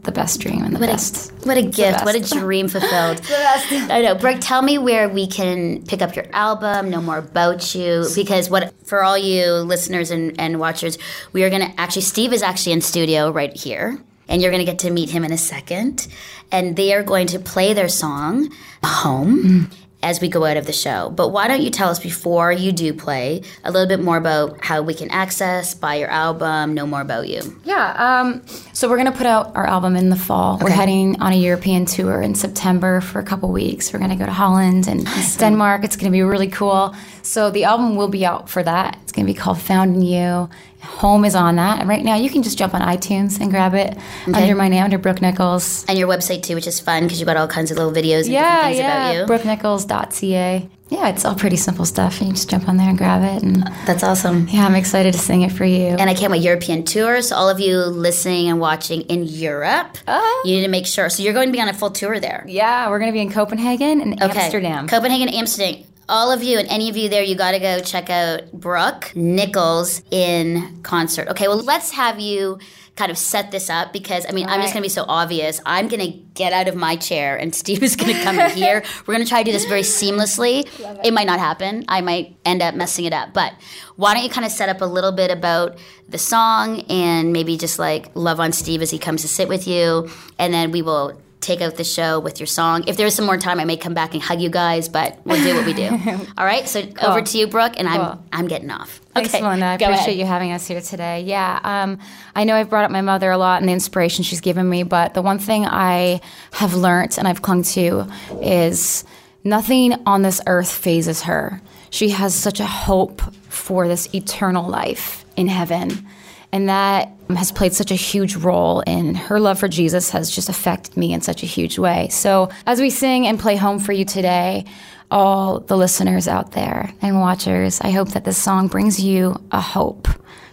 the 0.03 0.11
best 0.11 0.39
dream 0.39 0.63
and 0.63 0.75
the 0.75 0.79
what 0.79 0.89
best. 0.89 1.31
A, 1.31 1.47
what 1.47 1.57
a 1.57 1.63
gift. 1.63 2.05
What 2.05 2.13
a 2.13 2.19
dream 2.39 2.67
fulfilled. 2.67 3.21
I 3.31 4.01
know. 4.03 4.13
Brooke, 4.15 4.37
tell 4.39 4.61
me 4.61 4.77
where 4.77 5.09
we 5.09 5.27
can 5.27 5.83
pick 5.85 6.01
up 6.01 6.15
your 6.15 6.25
album, 6.33 6.89
know 6.89 7.01
more 7.01 7.17
about 7.17 7.73
you 7.73 8.05
because 8.13 8.49
what 8.49 8.73
for 8.85 9.01
all 9.01 9.17
you 9.17 9.45
listeners 9.53 10.11
and, 10.11 10.39
and 10.39 10.59
watchers, 10.59 10.97
we 11.33 11.43
are 11.43 11.49
going 11.49 11.63
to 11.63 11.79
actually 11.79 12.03
Steve 12.03 12.33
is 12.33 12.43
actually 12.43 12.73
in 12.73 12.81
studio 12.81 13.31
right 13.31 13.55
here 13.55 13.97
and 14.27 14.41
you're 14.41 14.51
going 14.51 14.65
to 14.65 14.71
get 14.71 14.79
to 14.79 14.91
meet 14.91 15.09
him 15.09 15.23
in 15.23 15.31
a 15.31 15.37
second. 15.37 16.07
And 16.51 16.75
they 16.75 16.93
are 16.93 17.03
going 17.03 17.27
to 17.27 17.39
play 17.39 17.73
their 17.73 17.89
song, 17.89 18.49
Home. 18.83 19.43
Mm 19.43 19.73
as 20.03 20.21
we 20.21 20.29
go 20.29 20.45
out 20.45 20.57
of 20.57 20.65
the 20.65 20.73
show. 20.73 21.09
But 21.09 21.29
why 21.29 21.47
don't 21.47 21.61
you 21.61 21.71
tell 21.71 21.89
us 21.89 21.99
before 21.99 22.51
you 22.51 22.71
do 22.71 22.93
play 22.93 23.41
a 23.63 23.71
little 23.71 23.87
bit 23.87 23.99
more 23.99 24.17
about 24.17 24.63
how 24.63 24.81
we 24.81 24.93
can 24.93 25.09
access, 25.09 25.73
buy 25.73 25.95
your 25.95 26.09
album, 26.09 26.73
know 26.73 26.85
more 26.85 27.01
about 27.01 27.27
you? 27.27 27.41
Yeah. 27.63 28.21
Um, 28.21 28.45
so 28.73 28.87
we're 28.87 28.97
going 28.97 29.11
to 29.11 29.17
put 29.17 29.25
out 29.25 29.55
our 29.55 29.65
album 29.65 29.95
in 29.95 30.09
the 30.09 30.15
fall. 30.15 30.55
Okay. 30.55 30.65
We're 30.65 30.69
heading 30.71 31.19
on 31.19 31.33
a 31.33 31.35
European 31.35 31.85
tour 31.85 32.21
in 32.21 32.35
September 32.35 33.01
for 33.01 33.19
a 33.19 33.23
couple 33.23 33.51
weeks. 33.51 33.91
We're 33.91 33.99
going 33.99 34.11
to 34.11 34.17
go 34.17 34.25
to 34.25 34.31
Holland 34.31 34.87
and. 34.87 35.07
Denmark. 35.37 35.83
It's 35.83 35.95
going 35.95 36.11
to 36.11 36.15
be 36.15 36.21
really 36.21 36.47
cool. 36.47 36.95
So 37.23 37.49
the 37.49 37.65
album 37.65 37.95
will 37.95 38.07
be 38.07 38.25
out 38.25 38.49
for 38.49 38.63
that. 38.63 38.97
Going 39.17 39.25
to 39.25 39.33
be 39.33 39.39
called 39.39 39.59
Found 39.61 39.95
in 39.95 40.03
You. 40.03 40.47
Home 40.83 41.25
is 41.25 41.33
on 41.33 41.55
that. 41.55 41.79
And 41.79 41.89
right 41.89 42.05
now 42.05 42.13
you 42.13 42.29
can 42.29 42.43
just 42.43 42.55
jump 42.55 42.75
on 42.75 42.81
iTunes 42.81 43.41
and 43.41 43.49
grab 43.49 43.73
it 43.73 43.97
okay. 44.27 44.43
under 44.43 44.53
my 44.53 44.67
name, 44.67 44.83
under 44.83 44.99
Brooke 44.99 45.23
Nichols. 45.23 45.83
And 45.87 45.97
your 45.97 46.07
website 46.07 46.43
too, 46.43 46.53
which 46.53 46.67
is 46.67 46.79
fun 46.79 47.05
because 47.05 47.19
you've 47.19 47.25
got 47.25 47.35
all 47.35 47.47
kinds 47.47 47.71
of 47.71 47.77
little 47.77 47.91
videos 47.91 48.25
and 48.25 48.33
yeah, 48.33 48.65
things 48.65 48.77
yeah. 48.77 49.09
about 49.09 49.27
you. 49.27 49.49
BrookeNichols.ca. 49.49 50.69
Yeah, 50.89 51.09
it's 51.09 51.25
all 51.25 51.33
pretty 51.33 51.55
simple 51.55 51.83
stuff. 51.83 52.19
And 52.19 52.27
you 52.27 52.35
just 52.35 52.47
jump 52.47 52.69
on 52.69 52.77
there 52.77 52.89
and 52.89 52.95
grab 52.95 53.23
it. 53.23 53.41
And 53.41 53.63
That's 53.87 54.03
awesome. 54.03 54.47
Yeah, 54.49 54.67
I'm 54.67 54.75
excited 54.75 55.13
to 55.13 55.19
sing 55.19 55.41
it 55.41 55.51
for 55.51 55.65
you. 55.65 55.87
And 55.87 56.11
I 56.11 56.13
can't 56.13 56.31
wait. 56.31 56.43
European 56.43 56.83
tour. 56.83 57.23
So 57.23 57.35
all 57.35 57.49
of 57.49 57.59
you 57.59 57.79
listening 57.79 58.47
and 58.49 58.59
watching 58.59 59.01
in 59.01 59.23
Europe, 59.23 59.97
uh-huh. 60.05 60.47
you 60.47 60.57
need 60.57 60.61
to 60.61 60.69
make 60.69 60.85
sure. 60.85 61.09
So 61.09 61.23
you're 61.23 61.33
going 61.33 61.47
to 61.47 61.53
be 61.53 61.59
on 61.59 61.69
a 61.69 61.73
full 61.73 61.89
tour 61.89 62.19
there. 62.19 62.45
Yeah, 62.47 62.87
we're 62.91 62.99
going 62.99 63.11
to 63.11 63.13
be 63.13 63.21
in 63.21 63.31
Copenhagen 63.31 63.99
and 63.99 64.21
okay. 64.21 64.41
Amsterdam. 64.41 64.87
Copenhagen, 64.87 65.29
Amsterdam 65.29 65.83
all 66.09 66.31
of 66.31 66.41
you 66.43 66.57
and 66.57 66.67
any 66.69 66.89
of 66.89 66.97
you 66.97 67.09
there, 67.09 67.23
you 67.23 67.35
got 67.35 67.51
to 67.51 67.59
go 67.59 67.79
check 67.79 68.09
out 68.09 68.51
Brooke 68.53 69.11
Nichols 69.15 70.01
in 70.11 70.81
concert. 70.83 71.27
Okay, 71.29 71.47
well, 71.47 71.61
let's 71.61 71.91
have 71.91 72.19
you 72.19 72.59
kind 72.95 73.11
of 73.11 73.17
set 73.17 73.51
this 73.51 73.69
up 73.69 73.93
because 73.93 74.25
I 74.27 74.31
mean, 74.31 74.47
I'm 74.47 74.59
just 74.59 74.73
going 74.73 74.81
to 74.81 74.85
be 74.85 74.89
so 74.89 75.05
obvious. 75.07 75.61
I'm 75.65 75.87
going 75.87 76.11
to 76.11 76.17
get 76.33 76.51
out 76.51 76.67
of 76.67 76.75
my 76.75 76.95
chair 76.95 77.37
and 77.37 77.53
Steve 77.61 77.83
is 77.83 77.95
going 77.95 78.15
to 78.15 78.23
come 78.23 78.39
in 78.39 78.51
here. 78.51 78.83
We're 79.05 79.13
going 79.13 79.23
to 79.23 79.29
try 79.29 79.43
to 79.43 79.45
do 79.45 79.51
this 79.51 79.65
very 79.65 79.81
seamlessly. 79.81 80.65
It. 80.65 81.05
it 81.07 81.13
might 81.13 81.27
not 81.27 81.39
happen. 81.39 81.85
I 81.87 82.01
might 82.01 82.35
end 82.43 82.61
up 82.61 82.73
messing 82.73 83.05
it 83.05 83.13
up. 83.13 83.33
But 83.33 83.53
why 83.95 84.13
don't 84.13 84.23
you 84.23 84.29
kind 84.29 84.45
of 84.45 84.51
set 84.51 84.69
up 84.69 84.81
a 84.81 84.85
little 84.85 85.11
bit 85.11 85.29
about 85.29 85.77
the 86.09 86.17
song 86.17 86.81
and 86.89 87.31
maybe 87.31 87.57
just 87.57 87.79
like 87.79 88.09
love 88.15 88.39
on 88.39 88.51
Steve 88.51 88.81
as 88.81 88.89
he 88.89 88.97
comes 88.97 89.21
to 89.21 89.27
sit 89.27 89.47
with 89.47 89.67
you 89.67 90.09
and 90.39 90.53
then 90.53 90.71
we 90.71 90.81
will 90.81 91.21
take 91.47 91.61
out 91.61 91.75
the 91.75 91.83
show 91.83 92.19
with 92.19 92.39
your 92.39 92.47
song. 92.47 92.83
If 92.87 92.97
there's 92.97 93.15
some 93.15 93.25
more 93.25 93.37
time, 93.37 93.59
I 93.59 93.65
may 93.65 93.77
come 93.77 93.93
back 93.93 94.13
and 94.13 94.21
hug 94.21 94.41
you 94.41 94.49
guys, 94.49 94.89
but 94.89 95.17
we'll 95.23 95.41
do 95.41 95.55
what 95.55 95.65
we 95.65 95.73
do. 95.73 95.87
All 96.37 96.45
right. 96.45 96.67
So 96.67 96.85
cool. 96.85 97.09
over 97.09 97.21
to 97.21 97.37
you, 97.37 97.47
Brooke, 97.47 97.73
and 97.77 97.87
cool. 97.87 98.01
I'm 98.01 98.23
I'm 98.33 98.47
getting 98.47 98.69
off. 98.69 98.99
Thanks, 99.13 99.33
okay, 99.33 99.41
Melinda. 99.41 99.65
I 99.65 99.73
appreciate 99.75 99.99
ahead. 99.99 100.17
you 100.17 100.25
having 100.25 100.51
us 100.51 100.67
here 100.67 100.81
today. 100.81 101.21
Yeah, 101.21 101.59
um, 101.63 101.99
I 102.35 102.43
know 102.43 102.55
I've 102.55 102.69
brought 102.69 102.83
up 102.83 102.91
my 102.91 103.01
mother 103.01 103.31
a 103.31 103.37
lot 103.37 103.61
and 103.61 103.69
the 103.69 103.73
inspiration 103.73 104.23
she's 104.23 104.41
given 104.41 104.69
me, 104.69 104.83
but 104.83 105.13
the 105.13 105.21
one 105.21 105.39
thing 105.39 105.65
I 105.65 106.21
have 106.51 106.73
learned 106.73 107.17
and 107.17 107.27
I've 107.27 107.41
clung 107.41 107.63
to 107.63 108.07
is 108.41 109.05
nothing 109.43 109.93
on 110.05 110.21
this 110.21 110.41
earth 110.45 110.71
fazes 110.71 111.23
her. 111.23 111.61
She 111.89 112.09
has 112.09 112.35
such 112.35 112.59
a 112.59 112.65
hope 112.65 113.21
for 113.49 113.87
this 113.87 114.13
eternal 114.13 114.67
life 114.67 115.25
in 115.35 115.47
heaven 115.47 116.05
and 116.51 116.69
that 116.69 117.11
has 117.29 117.51
played 117.51 117.73
such 117.73 117.91
a 117.91 117.95
huge 117.95 118.35
role 118.35 118.81
in 118.81 119.15
her 119.15 119.39
love 119.39 119.59
for 119.59 119.67
Jesus 119.67 120.11
has 120.11 120.31
just 120.31 120.49
affected 120.49 120.95
me 120.95 121.13
in 121.13 121.21
such 121.21 121.43
a 121.43 121.45
huge 121.45 121.77
way. 121.77 122.07
So 122.09 122.49
as 122.65 122.79
we 122.79 122.89
sing 122.89 123.27
and 123.27 123.39
play 123.39 123.57
home 123.57 123.79
for 123.79 123.91
you 123.91 124.05
today, 124.05 124.65
all 125.11 125.59
the 125.59 125.77
listeners 125.77 126.27
out 126.27 126.53
there 126.53 126.93
and 127.01 127.19
watchers, 127.19 127.81
I 127.81 127.91
hope 127.91 128.09
that 128.09 128.23
this 128.23 128.37
song 128.37 128.67
brings 128.67 128.99
you 129.01 129.41
a 129.51 129.61
hope 129.61 130.07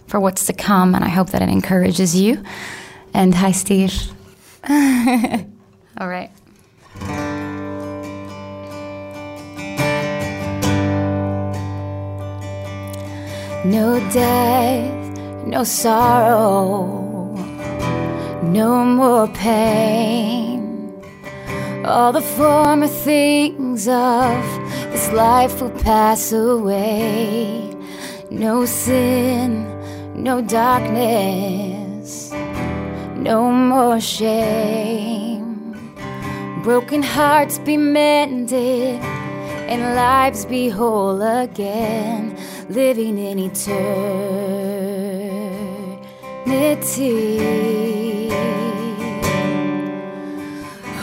for 0.07 0.19
what's 0.19 0.45
to 0.45 0.53
come, 0.53 0.93
and 0.95 1.03
I 1.03 1.09
hope 1.09 1.31
that 1.31 1.41
it 1.41 1.49
encourages 1.49 2.15
you. 2.15 2.43
And 3.13 3.33
hi, 3.33 3.51
Steve. 3.51 4.11
all 4.69 6.07
right. 6.07 6.31
No 13.65 13.99
death 14.11 15.04
no 15.45 15.63
sorrow, 15.63 17.35
no 18.41 18.83
more 18.83 19.27
pain. 19.27 20.91
All 21.85 22.11
the 22.11 22.21
former 22.21 22.87
things 22.87 23.87
of 23.87 24.43
this 24.91 25.11
life 25.11 25.61
will 25.61 25.69
pass 25.69 26.31
away. 26.31 27.75
No 28.31 28.65
sin, 28.65 29.65
no 30.15 30.41
darkness, 30.41 32.31
no 33.15 33.51
more 33.51 33.99
shame. 33.99 35.45
Broken 36.63 37.03
hearts 37.03 37.59
be 37.59 37.77
mended 37.77 38.99
and 39.69 39.95
lives 39.95 40.45
be 40.45 40.69
whole 40.69 41.21
again, 41.21 42.35
living 42.69 43.19
in 43.19 43.37
eternity 43.37 44.74
eternity. 46.45 48.29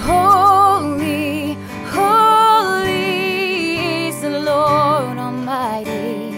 Holy, 0.05 1.57
holy 1.91 2.97
is 4.07 4.21
the 4.21 4.41
Lord 4.41 5.19
Almighty, 5.19 6.35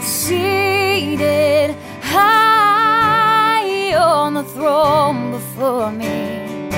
seated 0.00 1.74
high 2.02 3.94
on 3.94 4.34
the 4.34 4.44
throne 4.44 5.32
before 5.32 5.92
me. 5.92 6.68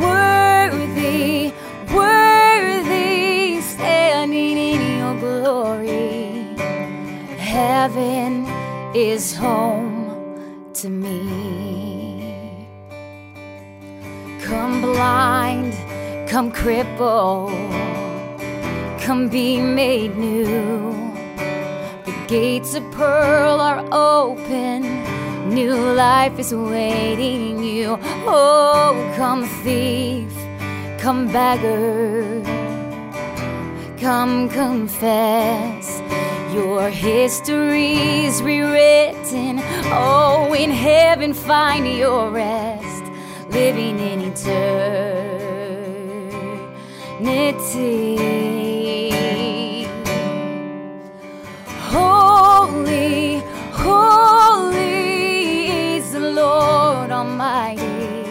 Worthy, 0.00 1.52
worthy, 1.94 3.60
standing 3.60 4.58
in 4.58 4.98
your 4.98 5.14
glory. 5.20 6.56
Heaven 7.38 8.46
is 8.94 9.34
home 9.34 9.91
to 10.82 10.88
me. 10.88 12.66
Come 14.42 14.80
blind, 14.82 15.72
come 16.28 16.50
crippled, 16.50 17.52
come 19.00 19.28
be 19.28 19.60
made 19.60 20.16
new. 20.16 20.92
The 22.04 22.14
gates 22.26 22.74
of 22.74 22.82
pearl 22.90 23.60
are 23.60 23.84
open. 23.92 24.82
New 25.54 25.76
life 25.76 26.36
is 26.40 26.52
waiting 26.52 27.62
you. 27.62 27.96
Oh, 28.26 29.14
come 29.16 29.44
thief, 29.62 30.34
come 30.98 31.28
beggar, 31.28 32.42
come 33.98 34.48
confess. 34.48 36.02
Your 36.52 36.90
history's 36.90 38.42
rewritten. 38.42 39.60
Oh, 39.94 40.54
in 40.54 40.70
heaven 40.70 41.34
find 41.34 41.86
your 41.86 42.30
rest, 42.30 43.04
living 43.50 43.98
in 43.98 44.20
eternity. 44.22 44.72
Holy, 51.90 53.42
holy 53.72 54.86
is 55.96 56.12
the 56.12 56.20
Lord 56.20 57.10
Almighty, 57.10 58.24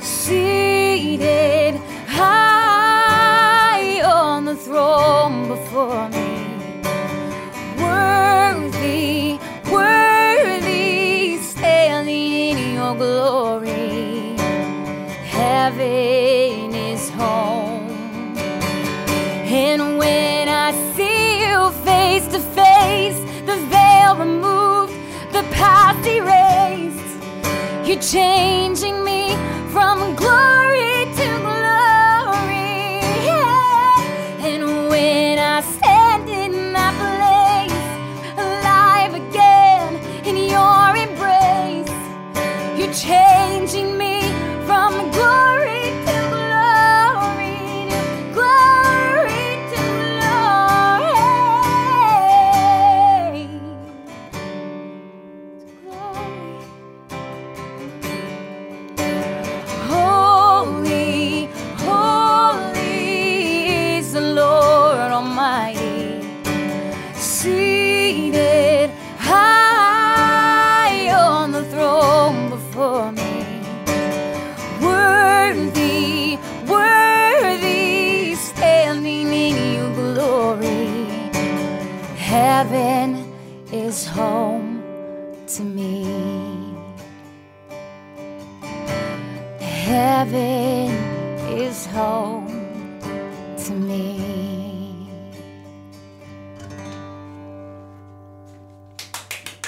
seated 0.00 1.76
high 2.08 4.02
on 4.02 4.44
the 4.44 4.56
throne 4.56 5.46
before 5.46 6.08
me. 6.08 6.13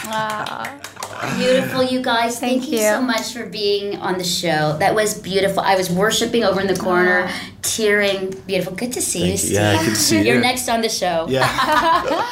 Ah. 0.08 0.78
Beautiful, 1.38 1.82
you 1.82 2.02
guys. 2.02 2.38
Thank, 2.38 2.62
Thank 2.62 2.72
you. 2.72 2.78
you. 2.78 2.84
so 2.84 3.00
much 3.00 3.32
for 3.32 3.46
being 3.46 3.96
on 3.98 4.18
the 4.18 4.24
show. 4.24 4.76
That 4.78 4.94
was 4.94 5.18
beautiful. 5.18 5.60
I 5.60 5.74
was 5.76 5.90
worshiping 5.90 6.44
over 6.44 6.60
in 6.60 6.66
the 6.66 6.76
corner, 6.76 7.24
ah. 7.28 7.50
tearing. 7.62 8.30
Beautiful. 8.46 8.74
Good 8.74 8.92
to 8.92 9.02
see 9.02 9.30
you, 9.30 9.36
Steve. 9.36 9.52
Yeah, 9.52 9.78
good 9.82 9.90
to 9.90 9.96
see 9.96 10.18
you. 10.18 10.24
You're 10.24 10.40
next 10.40 10.68
on 10.68 10.82
the 10.82 10.88
show. 10.88 11.26
Yeah. 11.28 11.46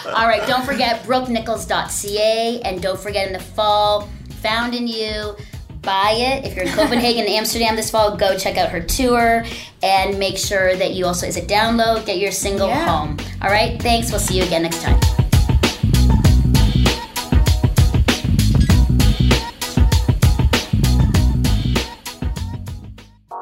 All 0.15 0.29
right, 0.29 0.47
don't 0.47 0.65
forget 0.65 1.03
brookenichols.ca 1.05 2.61
and 2.63 2.83
don't 2.83 3.01
forget 3.01 3.27
in 3.27 3.33
the 3.33 3.41
fall, 3.41 4.09
Found 4.43 4.75
in 4.75 4.87
You. 4.87 5.37
Buy 5.81 6.13
it. 6.17 6.45
If 6.47 6.55
you're 6.57 6.65
in 6.67 6.73
Copenhagen 6.73 7.23
and 7.23 7.31
Amsterdam 7.41 7.77
this 7.77 7.91
fall, 7.91 8.17
go 8.17 8.37
check 8.37 8.57
out 8.59 8.69
her 8.71 8.81
tour 8.81 9.45
and 9.83 10.19
make 10.19 10.37
sure 10.39 10.77
that 10.77 10.93
you 10.93 11.07
also, 11.07 11.27
is 11.27 11.37
a 11.37 11.43
download, 11.43 12.05
get 12.07 12.19
your 12.19 12.33
single 12.33 12.69
Yeah. 12.69 12.87
home. 12.87 13.17
All 13.43 13.51
right, 13.51 13.81
thanks. 13.83 14.11
We'll 14.11 14.21
see 14.21 14.37
you 14.39 14.45
again 14.45 14.63
next 14.63 14.83
time. 14.83 14.99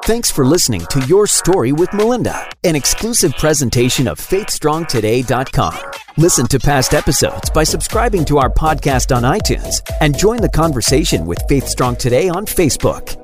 Thanks 0.05 0.33
for 0.33 0.45
listening 0.45 0.81
to 0.87 0.99
Your 1.07 1.29
Story 1.29 1.71
with 1.71 1.93
Melinda, 1.93 2.51
an 2.65 2.75
exclusive 2.75 3.37
presentation 3.37 4.09
of 4.09 4.19
FaithStrongToday.com. 4.19 5.79
Listen 6.17 6.49
to 6.49 6.59
past 6.59 6.93
episodes 6.93 7.49
by 7.51 7.63
subscribing 7.63 8.25
to 8.25 8.39
our 8.39 8.51
podcast 8.51 9.15
on 9.15 9.23
iTunes 9.23 9.81
and 10.01 10.19
join 10.19 10.39
the 10.39 10.49
conversation 10.49 11.25
with 11.25 11.41
Faith 11.49 11.69
Strong 11.69 11.97
Today 11.97 12.29
on 12.29 12.47
Facebook. 12.47 13.22